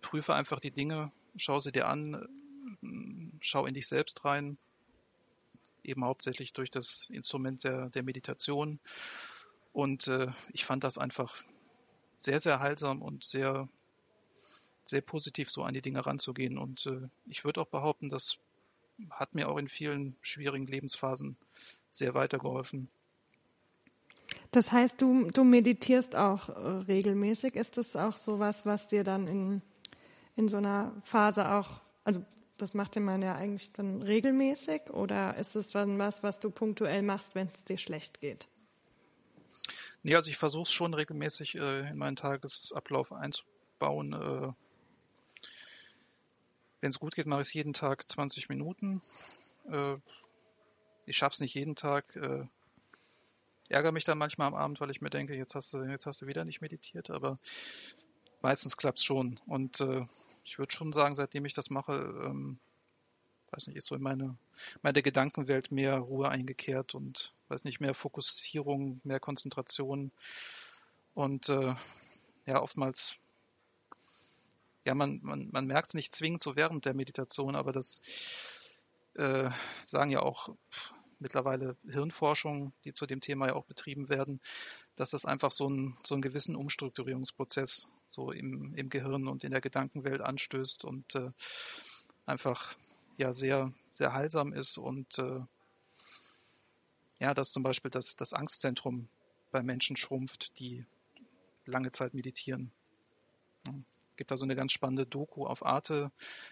prüfe 0.01 0.35
einfach 0.35 0.59
die 0.59 0.73
Dinge, 0.73 1.13
schau 1.37 1.61
sie 1.61 1.71
dir 1.71 1.87
an, 1.87 2.27
schau 3.39 3.67
in 3.67 3.75
dich 3.75 3.87
selbst 3.87 4.25
rein, 4.25 4.59
eben 5.85 6.05
hauptsächlich 6.05 6.53
durch 6.53 6.71
das 6.71 7.11
Instrument 7.11 7.65
der, 7.65 7.91
der 7.91 8.03
Meditation. 8.03 8.81
Und 9.73 10.09
äh, 10.09 10.29
ich 10.53 10.65
fand 10.65 10.85
das 10.85 10.99
einfach 10.99 11.43
sehr, 12.19 12.41
sehr 12.41 12.61
heilsam 12.61 13.03
und 13.03 13.25
sehr, 13.25 13.69
sehr 14.85 15.01
positiv 15.01 15.51
so 15.51 15.63
an 15.63 15.75
die 15.75 15.83
Dinge 15.83 16.05
ranzugehen. 16.05 16.59
Und 16.59 16.87
äh, 16.87 17.09
ich 17.27 17.45
würde 17.45 17.61
auch 17.61 17.69
behaupten, 17.69 18.09
das 18.09 18.39
hat 19.11 19.35
mir 19.35 19.49
auch 19.49 19.57
in 19.57 19.69
vielen 19.69 20.17
schwierigen 20.21 20.67
Lebensphasen 20.67 21.37
sehr 21.91 22.15
weitergeholfen. 22.15 22.89
Das 24.51 24.73
heißt, 24.73 25.01
du, 25.01 25.31
du 25.31 25.45
meditierst 25.45 26.17
auch 26.17 26.49
äh, 26.49 26.53
regelmäßig. 26.53 27.55
Ist 27.55 27.77
das 27.77 27.97
auch 27.97 28.17
so 28.17 28.39
was, 28.39 28.67
was 28.67 28.89
dir 28.89 29.05
dann 29.05 29.27
in, 29.27 29.63
in 30.37 30.49
so 30.49 30.57
einer 30.57 31.01
Phase 31.05 31.51
auch, 31.51 31.81
also 32.05 32.25
das 32.61 32.75
macht 32.75 32.97
man 32.97 33.23
ja 33.23 33.35
eigentlich 33.35 33.73
dann 33.73 34.03
regelmäßig 34.03 34.91
oder 34.91 35.37
ist 35.37 35.57
es 35.57 35.71
dann 35.71 35.99
was, 35.99 36.23
was 36.23 36.41
du 36.41 36.51
punktuell 36.51 37.03
machst, 37.03 37.35
wenn 37.35 37.49
es 37.53 37.65
dir 37.65 37.79
schlecht 37.79 38.21
geht? 38.21 38.49
Nee, 40.03 40.15
also 40.15 40.31
ich 40.31 40.37
versuche 40.37 40.63
es 40.63 40.73
schon 40.73 40.95
regelmäßig 40.95 41.57
äh, 41.57 41.91
in 41.91 41.99
meinen 41.99 42.17
Tagesablauf 42.17 43.13
einzubauen. 43.13 44.13
Äh, 44.13 44.53
wenn 46.81 46.89
es 46.89 46.99
gut 46.99 47.15
geht, 47.15 47.27
mache 47.27 47.43
ich 47.43 47.49
es 47.49 47.53
jeden 47.53 47.75
Tag 47.75 48.09
20 48.09 48.49
Minuten. 48.49 49.03
Äh, 49.71 49.97
ich 51.05 51.17
schaffe 51.17 51.35
es 51.35 51.41
nicht 51.41 51.55
jeden 51.55 51.77
Tag. 51.77 52.17
Äh, 52.17 52.47
ärgere 53.69 53.93
mich 53.93 54.05
dann 54.05 54.19
manchmal 54.19 54.49
am 54.49 54.55
Abend, 54.55 54.81
weil 54.81 54.91
ich 54.91 55.03
mir 55.03 55.11
denke, 55.11 55.35
jetzt 55.35 55.55
hast 55.55 55.73
du, 55.73 55.83
jetzt 55.83 56.07
hast 56.07 56.23
du 56.23 56.27
wieder 56.27 56.45
nicht 56.45 56.63
meditiert, 56.63 57.11
aber 57.11 57.39
meistens 58.41 58.77
klappt 58.79 58.99
es 58.99 59.05
schon. 59.05 59.39
Und 59.47 59.81
äh, 59.81 60.07
ich 60.45 60.59
würde 60.59 60.73
schon 60.73 60.93
sagen, 60.93 61.15
seitdem 61.15 61.45
ich 61.45 61.55
das 61.55 61.71
mache, 61.71 61.95
ähm, 62.25 62.59
weiß 63.53 63.67
nicht, 63.67 63.77
ist 63.77 63.87
so 63.87 63.95
in 63.95 64.03
meine, 64.03 64.37
meine 64.83 65.03
Gedankenwelt 65.03 65.71
mehr 65.71 65.99
Ruhe 65.99 66.29
eingekehrt 66.29 66.95
und 66.95 67.35
weiß 67.49 67.65
nicht, 67.65 67.81
mehr 67.81 67.95
Fokussierung, 67.95 69.01
mehr 69.05 69.21
Konzentration. 69.21 70.13
Und 71.15 71.49
äh, 71.49 71.75
ja, 72.47 72.63
oftmals, 72.63 73.17
ja, 74.85 74.95
man, 74.95 75.21
man, 75.23 75.49
man 75.51 75.67
merkt 75.67 75.91
es 75.91 75.95
nicht 75.95 76.15
zwingend 76.15 76.43
so 76.43 76.57
während 76.57 76.85
der 76.85 76.95
Meditation, 76.95 77.57
aber 77.57 77.73
das 77.73 78.01
äh, 79.15 79.51
sagen 79.85 80.11
ja 80.11 80.21
auch 80.21 80.55
mittlerweile 81.21 81.77
Hirnforschung, 81.89 82.73
die 82.85 82.93
zu 82.93 83.07
dem 83.07 83.21
Thema 83.21 83.49
ja 83.49 83.55
auch 83.55 83.67
betrieben 83.67 84.09
werden, 84.09 84.41
dass 84.97 85.11
das 85.11 85.25
einfach 85.25 85.53
so, 85.53 85.69
ein, 85.69 85.97
so 86.05 86.15
einen 86.15 86.23
gewissen 86.23 86.57
Umstrukturierungsprozess 86.57 87.89
so 88.09 88.33
im, 88.33 88.75
im 88.75 88.89
Gehirn 88.89 89.29
und 89.29 89.45
in 89.45 89.53
der 89.53 89.61
Gedankenwelt 89.61 90.21
anstößt 90.21 90.85
und 90.85 91.15
äh, 91.15 91.31
einfach 92.27 92.75
ja 93.17 93.33
sehr, 93.33 93.73
sehr 93.93 94.13
heilsam 94.13 94.53
ist 94.53 94.79
und 94.79 95.19
äh, 95.19 95.41
ja, 97.19 97.35
dass 97.35 97.53
zum 97.53 97.63
Beispiel 97.63 97.91
das, 97.91 98.17
das 98.17 98.33
Angstzentrum 98.33 99.09
bei 99.51 99.63
Menschen 99.63 99.97
schrumpft, 99.97 100.59
die 100.59 100.87
lange 101.67 101.91
Zeit 101.91 102.15
meditieren. 102.15 102.73
Ja, 103.67 103.75
gibt 104.17 104.31
da 104.31 104.37
so 104.37 104.45
eine 104.45 104.57
ganz 104.57 104.73
spannende 104.73 105.07
Doku 105.07 105.47
auf 105.47 105.65
Arte, 105.65 106.11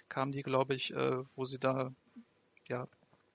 kam 0.09 0.33
die, 0.33 0.43
glaube 0.43 0.75
ich, 0.75 0.93
äh, 0.93 1.25
wo 1.37 1.45
sie 1.45 1.59
da 1.59 1.93
ja 2.69 2.87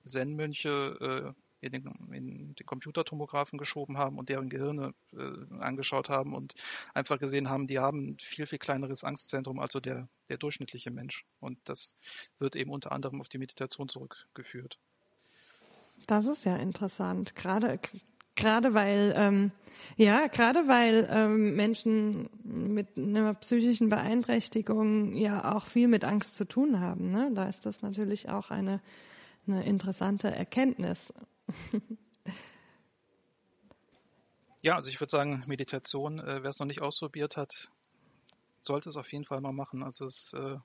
Zen-Mönche 0.05 1.35
in 1.63 1.71
den, 1.71 1.93
in 2.11 2.55
den 2.55 2.65
Computertomographen 2.65 3.57
geschoben 3.57 3.97
haben 3.97 4.17
und 4.19 4.29
deren 4.29 4.49
Gehirne 4.49 4.93
äh, 5.13 5.55
angeschaut 5.59 6.09
haben 6.09 6.35
und 6.35 6.53
einfach 6.93 7.19
gesehen 7.19 7.49
haben, 7.49 7.67
die 7.67 7.79
haben 7.79 8.09
ein 8.09 8.17
viel, 8.19 8.45
viel 8.45 8.59
kleineres 8.59 9.03
Angstzentrum 9.03 9.59
als 9.59 9.71
so 9.71 9.79
der, 9.79 10.09
der 10.29 10.37
durchschnittliche 10.37 10.91
Mensch. 10.91 11.25
Und 11.39 11.57
das 11.63 11.95
wird 12.37 12.55
eben 12.55 12.71
unter 12.71 12.91
anderem 12.91 13.21
auf 13.21 13.29
die 13.29 13.37
Meditation 13.37 13.87
zurückgeführt. 13.87 14.77
Das 16.07 16.25
ist 16.25 16.43
ja 16.43 16.57
interessant. 16.57 17.33
Gerade, 17.35 17.79
gerade 18.35 18.73
weil, 18.73 19.13
ähm, 19.15 19.51
ja, 19.95 20.27
gerade 20.27 20.67
weil 20.67 21.07
ähm, 21.09 21.55
Menschen 21.55 22.29
mit 22.43 22.97
einer 22.97 23.35
psychischen 23.35 23.87
Beeinträchtigung 23.87 25.15
ja 25.15 25.55
auch 25.55 25.65
viel 25.65 25.87
mit 25.87 26.03
Angst 26.03 26.35
zu 26.35 26.45
tun 26.45 26.81
haben. 26.81 27.11
Ne? 27.11 27.31
Da 27.33 27.47
ist 27.47 27.65
das 27.65 27.81
natürlich 27.81 28.27
auch 28.27 28.51
eine, 28.51 28.81
eine 29.47 29.63
interessante 29.65 30.29
Erkenntnis. 30.29 31.13
ja, 34.61 34.75
also 34.75 34.89
ich 34.89 34.99
würde 34.99 35.11
sagen, 35.11 35.43
Meditation, 35.47 36.19
äh, 36.19 36.43
wer 36.43 36.49
es 36.49 36.59
noch 36.59 36.67
nicht 36.67 36.81
ausprobiert 36.81 37.37
hat, 37.37 37.71
sollte 38.61 38.89
es 38.89 38.97
auf 38.97 39.11
jeden 39.11 39.25
Fall 39.25 39.41
mal 39.41 39.51
machen. 39.51 39.83
Also 39.83 40.05
es, 40.05 40.33
äh, 40.33 40.57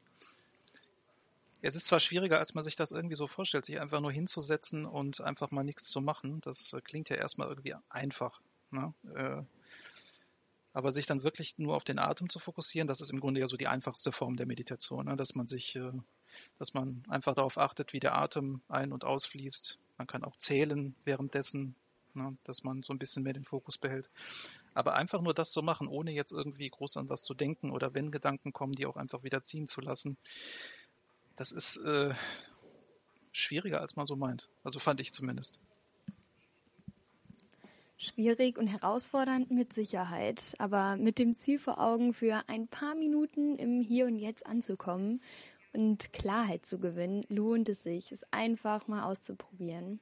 es 1.61 1.75
ist 1.75 1.89
zwar 1.89 2.01
schwieriger, 2.01 2.39
als 2.39 2.55
man 2.55 2.65
sich 2.65 2.77
das 2.77 2.93
irgendwie 2.93 3.17
so 3.17 3.27
vorstellt, 3.27 3.65
sich 3.65 3.81
einfach 3.81 4.01
nur 4.01 4.13
hinzusetzen 4.13 4.87
und 4.87 5.21
einfach 5.21 5.51
mal 5.51 5.65
nichts 5.65 5.89
zu 5.89 6.01
machen. 6.01 6.41
Das 6.43 6.73
äh, 6.73 6.81
klingt 6.81 7.09
ja 7.09 7.17
erstmal 7.17 7.49
irgendwie 7.49 7.75
einfach. 7.89 8.41
Ne? 8.71 8.95
Äh, 9.15 9.43
aber 10.79 10.93
sich 10.93 11.07
dann 11.07 11.25
wirklich 11.25 11.59
nur 11.59 11.75
auf 11.75 11.83
den 11.83 11.99
Atem 11.99 12.29
zu 12.29 12.39
fokussieren, 12.39 12.87
das 12.87 13.01
ist 13.01 13.11
im 13.11 13.19
Grunde 13.19 13.41
ja 13.41 13.49
so 13.49 13.57
die 13.57 13.67
einfachste 13.67 14.13
Form 14.13 14.37
der 14.37 14.47
Meditation, 14.47 15.07
ne? 15.07 15.17
dass 15.17 15.35
man 15.35 15.49
sich, 15.49 15.75
äh, 15.75 15.91
dass 16.61 16.73
man 16.73 17.03
einfach 17.09 17.35
darauf 17.35 17.59
achtet, 17.59 17.93
wie 17.93 17.99
der 17.99 18.17
Atem 18.17 18.61
ein- 18.69 18.93
und 18.93 19.03
ausfließt. 19.05 19.77
Man 19.97 20.07
kann 20.07 20.23
auch 20.23 20.37
zählen 20.37 20.95
währenddessen, 21.05 21.75
ne? 22.15 22.37
dass 22.45 22.63
man 22.63 22.85
so 22.85 22.93
ein 22.93 22.99
bisschen 23.01 23.25
mehr 23.25 23.33
den 23.33 23.45
Fokus 23.45 23.77
behält. 23.77 24.09
Aber 24.73 24.95
einfach 24.95 25.21
nur 25.21 25.35
das 25.35 25.51
zu 25.51 25.63
machen, 25.63 25.89
ohne 25.89 26.13
jetzt 26.13 26.31
irgendwie 26.31 26.71
groß 26.71 26.97
an 26.97 27.09
was 27.09 27.25
zu 27.25 27.35
denken 27.35 27.73
oder 27.73 27.93
wenn 27.95 28.13
Gedanken 28.13 28.53
kommen, 28.53 28.75
die 28.75 28.87
auch 28.87 28.97
einfach 28.97 29.25
wieder 29.25 29.43
ziehen 29.43 29.67
zu 29.67 29.81
lassen, 29.81 30.17
das 31.35 31.51
ist 31.51 31.79
äh, 31.79 32.15
schwieriger, 33.33 33.81
als 33.81 33.97
man 33.97 34.07
so 34.07 34.15
meint. 34.15 34.49
Also 34.63 34.79
fand 34.79 35.01
ich 35.01 35.13
zumindest. 35.13 35.59
Schwierig 38.01 38.59
und 38.59 38.69
herausfordernd 38.69 39.51
mit 39.51 39.73
Sicherheit, 39.73 40.55
aber 40.59 40.97
mit 40.97 41.19
dem 41.19 41.35
Ziel 41.35 41.59
vor 41.59 41.81
Augen, 41.81 42.13
für 42.13 42.45
ein 42.47 42.69
paar 42.69 42.95
Minuten 42.95 43.57
im 43.57 43.81
Hier 43.81 44.07
und 44.07 44.15
Jetzt 44.15 44.47
anzukommen 44.47 45.21
und 45.73 46.13
Klarheit 46.13 46.65
zu 46.65 46.79
gewinnen, 46.79 47.25
lohnt 47.29 47.69
es 47.69 47.83
sich, 47.83 48.13
es 48.13 48.23
einfach 48.31 48.87
mal 48.87 49.03
auszuprobieren. 49.03 49.99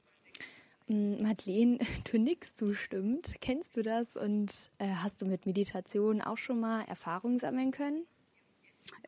Hm, 0.89 1.23
Madeleine, 1.23 1.79
du 2.11 2.19
nix 2.19 2.55
zustimmt. 2.55 3.33
Kennst 3.41 3.79
du 3.79 3.83
das 3.83 4.19
und 4.19 4.53
äh, 4.77 4.89
hast 4.89 5.23
du 5.23 5.25
mit 5.25 5.47
Meditation 5.47 6.21
auch 6.21 6.37
schon 6.37 6.61
mal 6.61 6.83
Erfahrungen 6.83 7.39
sammeln 7.39 7.71
können? 7.71 8.05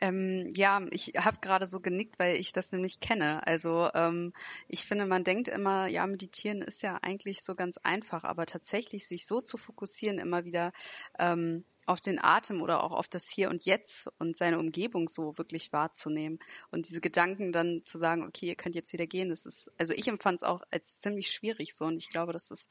Ähm, 0.00 0.50
ja, 0.54 0.80
ich 0.90 1.12
habe 1.16 1.38
gerade 1.40 1.66
so 1.66 1.80
genickt, 1.80 2.18
weil 2.18 2.38
ich 2.38 2.52
das 2.52 2.72
nämlich 2.72 3.00
kenne. 3.00 3.46
Also 3.46 3.90
ähm, 3.94 4.32
ich 4.68 4.86
finde, 4.86 5.06
man 5.06 5.24
denkt 5.24 5.48
immer, 5.48 5.86
ja, 5.88 6.06
meditieren 6.06 6.62
ist 6.62 6.82
ja 6.82 6.98
eigentlich 7.02 7.42
so 7.42 7.54
ganz 7.54 7.78
einfach, 7.78 8.24
aber 8.24 8.46
tatsächlich 8.46 9.06
sich 9.06 9.26
so 9.26 9.40
zu 9.40 9.56
fokussieren, 9.56 10.18
immer 10.18 10.44
wieder 10.44 10.72
ähm, 11.18 11.64
auf 11.88 12.00
den 12.00 12.22
Atem 12.22 12.60
oder 12.60 12.84
auch 12.84 12.92
auf 12.92 13.08
das 13.08 13.28
Hier 13.30 13.48
und 13.48 13.64
Jetzt 13.64 14.10
und 14.18 14.36
seine 14.36 14.58
Umgebung 14.58 15.08
so 15.08 15.36
wirklich 15.38 15.72
wahrzunehmen 15.72 16.38
und 16.70 16.86
diese 16.86 17.00
Gedanken 17.00 17.50
dann 17.50 17.82
zu 17.84 17.96
sagen, 17.96 18.24
okay, 18.24 18.46
ihr 18.46 18.56
könnt 18.56 18.74
jetzt 18.74 18.92
wieder 18.92 19.06
gehen, 19.06 19.30
das 19.30 19.46
ist, 19.46 19.72
also 19.78 19.94
ich 19.94 20.06
empfand 20.06 20.36
es 20.36 20.42
auch 20.42 20.60
als 20.70 21.00
ziemlich 21.00 21.30
schwierig 21.30 21.74
so 21.74 21.86
und 21.86 21.96
ich 21.96 22.10
glaube, 22.10 22.34
das 22.34 22.50
ist 22.50 22.68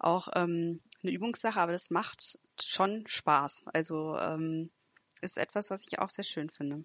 auch 0.00 0.28
ähm, 0.34 0.80
eine 1.02 1.12
Übungssache, 1.12 1.60
aber 1.60 1.72
das 1.72 1.90
macht 1.90 2.40
schon 2.60 3.04
Spaß. 3.06 3.62
Also 3.72 4.16
ähm, 4.18 4.70
ist 5.22 5.38
etwas, 5.38 5.70
was 5.70 5.86
ich 5.86 5.98
auch 5.98 6.10
sehr 6.10 6.24
schön 6.24 6.50
finde. 6.50 6.84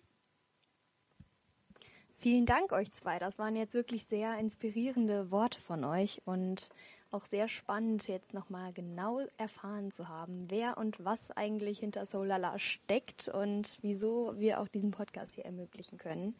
Vielen 2.17 2.45
Dank 2.45 2.71
euch 2.71 2.91
zwei. 2.91 3.17
Das 3.17 3.39
waren 3.39 3.55
jetzt 3.55 3.73
wirklich 3.73 4.05
sehr 4.05 4.37
inspirierende 4.37 5.31
Worte 5.31 5.59
von 5.59 5.83
euch 5.83 6.21
und 6.25 6.69
auch 7.09 7.25
sehr 7.25 7.47
spannend, 7.47 8.07
jetzt 8.07 8.33
nochmal 8.33 8.71
genau 8.73 9.21
erfahren 9.37 9.91
zu 9.91 10.07
haben, 10.07 10.45
wer 10.49 10.77
und 10.77 11.03
was 11.03 11.31
eigentlich 11.31 11.79
hinter 11.79 12.05
Solala 12.05 12.57
steckt 12.59 13.27
und 13.27 13.77
wieso 13.81 14.39
wir 14.39 14.61
auch 14.61 14.67
diesen 14.67 14.91
Podcast 14.91 15.33
hier 15.33 15.45
ermöglichen 15.45 15.97
können. 15.97 16.35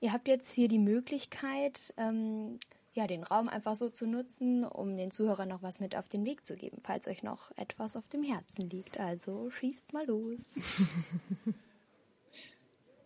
Ihr 0.00 0.12
habt 0.12 0.28
jetzt 0.28 0.52
hier 0.52 0.68
die 0.68 0.78
Möglichkeit, 0.78 1.92
ähm, 1.96 2.58
ja, 2.98 3.06
den 3.06 3.22
Raum 3.22 3.48
einfach 3.48 3.76
so 3.76 3.88
zu 3.88 4.08
nutzen, 4.08 4.64
um 4.64 4.96
den 4.96 5.12
Zuhörern 5.12 5.48
noch 5.48 5.62
was 5.62 5.78
mit 5.78 5.94
auf 5.94 6.08
den 6.08 6.26
Weg 6.26 6.44
zu 6.44 6.56
geben, 6.56 6.80
falls 6.82 7.06
euch 7.06 7.22
noch 7.22 7.52
etwas 7.56 7.96
auf 7.96 8.08
dem 8.08 8.24
Herzen 8.24 8.68
liegt. 8.68 8.98
Also 8.98 9.50
schießt 9.50 9.92
mal 9.92 10.04
los. 10.04 10.56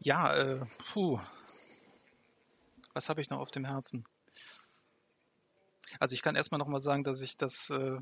ja, 0.00 0.34
äh, 0.34 0.64
puh. 0.94 1.20
Was 2.94 3.10
habe 3.10 3.20
ich 3.20 3.28
noch 3.28 3.38
auf 3.38 3.50
dem 3.50 3.66
Herzen? 3.66 4.06
Also 6.00 6.14
ich 6.14 6.22
kann 6.22 6.36
erstmal 6.36 6.58
nochmal 6.58 6.80
sagen, 6.80 7.04
dass 7.04 7.20
ich 7.20 7.36
das 7.36 7.68
äh, 7.68 7.98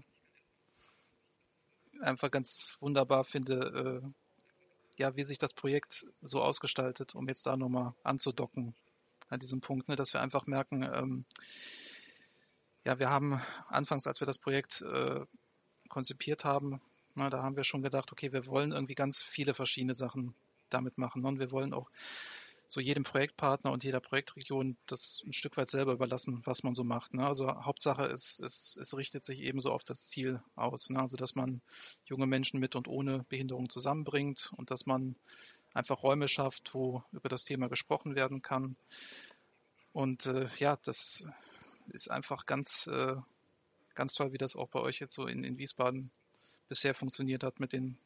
einfach 2.01 2.31
ganz 2.31 2.77
wunderbar 2.79 3.25
finde, 3.25 4.03
äh, 4.05 4.09
ja, 4.97 5.17
wie 5.17 5.25
sich 5.25 5.41
das 5.41 5.55
Projekt 5.55 6.07
so 6.23 6.41
ausgestaltet, 6.41 7.17
um 7.17 7.27
jetzt 7.27 7.47
da 7.47 7.57
nochmal 7.57 7.95
anzudocken 8.05 8.77
an 9.29 9.41
diesem 9.41 9.61
Punkt, 9.61 9.89
ne, 9.89 9.97
dass 9.97 10.13
wir 10.13 10.21
einfach 10.21 10.47
merken, 10.47 10.85
ähm, 10.85 11.25
ja, 12.85 12.99
wir 12.99 13.11
haben 13.11 13.41
anfangs, 13.69 14.07
als 14.07 14.21
wir 14.21 14.27
das 14.27 14.39
Projekt 14.39 14.83
äh, 14.83 15.21
konzipiert 15.89 16.45
haben, 16.45 16.81
na, 17.15 17.29
da 17.29 17.43
haben 17.43 17.57
wir 17.57 17.65
schon 17.65 17.83
gedacht, 17.83 18.13
okay, 18.13 18.33
wir 18.33 18.47
wollen 18.47 18.73
irgendwie 18.73 18.95
ganz 18.95 19.21
viele 19.21 19.55
verschiedene 19.55 19.95
Sachen 19.95 20.35
damit 20.71 20.97
machen. 20.97 21.25
Und 21.25 21.39
wir 21.39 21.51
wollen 21.51 21.75
auch 21.75 21.91
so 22.69 22.81
jedem 22.81 23.03
Projektpartner 23.03 23.73
und 23.73 23.83
jeder 23.83 23.99
Projektregion 23.99 24.77
das 24.87 25.23
ein 25.27 25.33
Stück 25.33 25.57
weit 25.57 25.69
selber 25.69 25.93
überlassen, 25.93 26.41
was 26.45 26.63
man 26.63 26.77
so 26.77 26.85
macht. 26.85 27.15
Ne? 27.15 27.27
Also 27.27 27.49
Hauptsache 27.49 28.07
ist, 28.07 28.39
es, 28.39 28.79
es 28.81 28.97
richtet 28.97 29.25
sich 29.25 29.41
ebenso 29.41 29.73
auf 29.73 29.83
das 29.83 30.09
Ziel 30.09 30.41
aus. 30.55 30.89
Ne? 30.89 31.01
Also 31.01 31.17
dass 31.17 31.35
man 31.35 31.63
junge 32.05 32.27
Menschen 32.29 32.61
mit 32.61 32.77
und 32.77 32.87
ohne 32.87 33.25
Behinderung 33.29 33.69
zusammenbringt 33.69 34.53
und 34.57 34.71
dass 34.71 34.87
man 34.87 35.17
einfach 35.75 36.05
Räume 36.05 36.29
schafft, 36.29 36.73
wo 36.73 37.03
über 37.11 37.29
das 37.29 37.45
Thema 37.45 37.69
gesprochen 37.69 38.15
werden 38.15 38.41
kann. 38.41 38.77
Und 39.93 40.27
äh, 40.27 40.47
ja, 40.59 40.77
das 40.77 41.27
ist 41.91 42.11
einfach 42.11 42.47
ganz, 42.47 42.87
äh, 42.87 43.17
ganz 43.95 44.15
toll, 44.15 44.33
wie 44.33 44.39
das 44.39 44.57
auch 44.57 44.69
bei 44.69 44.81
euch 44.81 45.01
jetzt 45.01 45.15
so 45.15 45.27
in, 45.27 45.45
in 45.45 45.59
Wiesbaden 45.59 46.11
bisher 46.69 46.95
funktioniert 46.95 47.43
hat 47.43 47.61
mit 47.61 47.73
den 47.73 47.99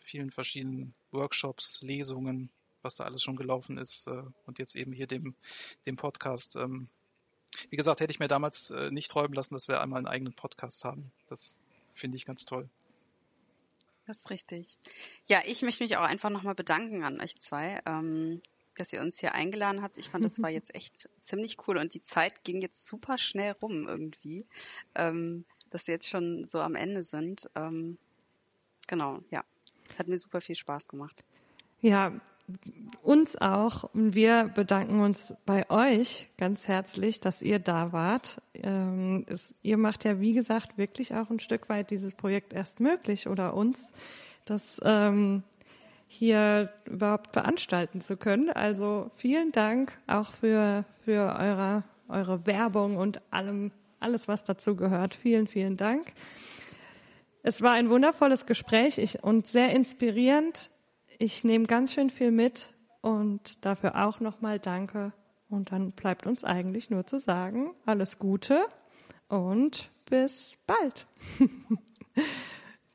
vielen 0.00 0.30
verschiedenen 0.30 0.94
Workshops, 1.10 1.80
Lesungen, 1.82 2.50
was 2.82 2.96
da 2.96 3.04
alles 3.04 3.22
schon 3.22 3.36
gelaufen 3.36 3.78
ist 3.78 4.06
äh, 4.06 4.22
und 4.46 4.58
jetzt 4.58 4.76
eben 4.76 4.92
hier 4.92 5.06
dem, 5.06 5.34
dem 5.86 5.96
Podcast. 5.96 6.56
Ähm, 6.56 6.88
wie 7.70 7.76
gesagt, 7.76 8.00
hätte 8.00 8.10
ich 8.10 8.18
mir 8.18 8.28
damals 8.28 8.70
äh, 8.70 8.90
nicht 8.90 9.10
träumen 9.10 9.34
lassen, 9.34 9.54
dass 9.54 9.68
wir 9.68 9.80
einmal 9.80 9.98
einen 9.98 10.06
eigenen 10.06 10.34
Podcast 10.34 10.84
haben. 10.84 11.10
Das 11.28 11.56
finde 11.94 12.16
ich 12.16 12.24
ganz 12.24 12.44
toll. 12.44 12.68
Das 14.06 14.18
ist 14.18 14.30
richtig. 14.30 14.78
Ja, 15.26 15.42
ich 15.44 15.62
möchte 15.62 15.84
mich 15.84 15.96
auch 15.98 16.02
einfach 16.02 16.30
nochmal 16.30 16.54
bedanken 16.54 17.04
an 17.04 17.20
euch 17.20 17.36
zwei. 17.38 17.82
Ähm, 17.84 18.40
dass 18.80 18.92
ihr 18.92 19.00
uns 19.00 19.18
hier 19.18 19.34
eingeladen 19.34 19.82
habt. 19.82 19.98
Ich 19.98 20.08
fand, 20.08 20.24
das 20.24 20.40
war 20.40 20.50
jetzt 20.50 20.74
echt 20.74 21.08
ziemlich 21.20 21.56
cool 21.66 21.78
und 21.78 21.94
die 21.94 22.02
Zeit 22.02 22.44
ging 22.44 22.60
jetzt 22.60 22.86
super 22.86 23.18
schnell 23.18 23.52
rum 23.52 23.86
irgendwie, 23.88 24.46
ähm, 24.94 25.44
dass 25.70 25.86
wir 25.86 25.94
jetzt 25.94 26.08
schon 26.08 26.46
so 26.46 26.60
am 26.60 26.74
Ende 26.74 27.04
sind. 27.04 27.50
Ähm, 27.54 27.98
genau, 28.86 29.20
ja. 29.30 29.44
Hat 29.98 30.08
mir 30.08 30.18
super 30.18 30.40
viel 30.40 30.54
Spaß 30.54 30.88
gemacht. 30.88 31.24
Ja, 31.80 32.20
uns 33.02 33.36
auch. 33.36 33.84
Und 33.94 34.14
wir 34.14 34.48
bedanken 34.54 35.00
uns 35.00 35.34
bei 35.44 35.68
euch 35.70 36.28
ganz 36.36 36.66
herzlich, 36.66 37.20
dass 37.20 37.42
ihr 37.42 37.58
da 37.58 37.92
wart. 37.92 38.40
Ähm, 38.54 39.24
es, 39.28 39.54
ihr 39.62 39.76
macht 39.76 40.04
ja, 40.04 40.20
wie 40.20 40.32
gesagt, 40.32 40.78
wirklich 40.78 41.14
auch 41.14 41.30
ein 41.30 41.40
Stück 41.40 41.68
weit 41.68 41.90
dieses 41.90 42.14
Projekt 42.14 42.52
erst 42.52 42.80
möglich 42.80 43.28
oder 43.28 43.54
uns. 43.54 43.92
Das 44.44 44.80
ähm, 44.82 45.42
hier 46.08 46.72
überhaupt 46.86 47.32
veranstalten 47.32 48.00
zu 48.00 48.16
können. 48.16 48.50
Also 48.50 49.10
vielen 49.14 49.52
Dank 49.52 49.96
auch 50.06 50.32
für, 50.32 50.84
für 51.04 51.36
eure, 51.38 51.84
eure 52.08 52.46
Werbung 52.46 52.96
und 52.96 53.20
allem, 53.30 53.70
alles, 54.00 54.26
was 54.26 54.44
dazu 54.44 54.74
gehört. 54.74 55.14
Vielen, 55.14 55.46
vielen 55.46 55.76
Dank. 55.76 56.12
Es 57.42 57.62
war 57.62 57.72
ein 57.72 57.90
wundervolles 57.90 58.46
Gespräch 58.46 58.98
ich, 58.98 59.22
und 59.22 59.46
sehr 59.46 59.70
inspirierend. 59.70 60.70
Ich 61.18 61.44
nehme 61.44 61.66
ganz 61.66 61.92
schön 61.92 62.10
viel 62.10 62.30
mit 62.30 62.72
und 63.00 63.64
dafür 63.64 64.06
auch 64.06 64.20
nochmal 64.20 64.58
Danke. 64.58 65.12
Und 65.48 65.72
dann 65.72 65.92
bleibt 65.92 66.26
uns 66.26 66.44
eigentlich 66.44 66.90
nur 66.90 67.06
zu 67.06 67.18
sagen, 67.18 67.74
alles 67.86 68.18
Gute 68.18 68.66
und 69.28 69.90
bis 70.06 70.58
bald. 70.66 71.06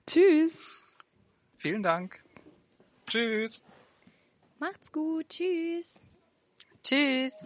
Tschüss. 0.07 0.61
Vielen 1.57 1.83
Dank. 1.83 2.22
Tschüss. 3.13 3.63
Macht's 4.57 4.91
gut. 4.91 5.29
Tschüss. 5.29 5.99
Tschüss. 6.83 7.45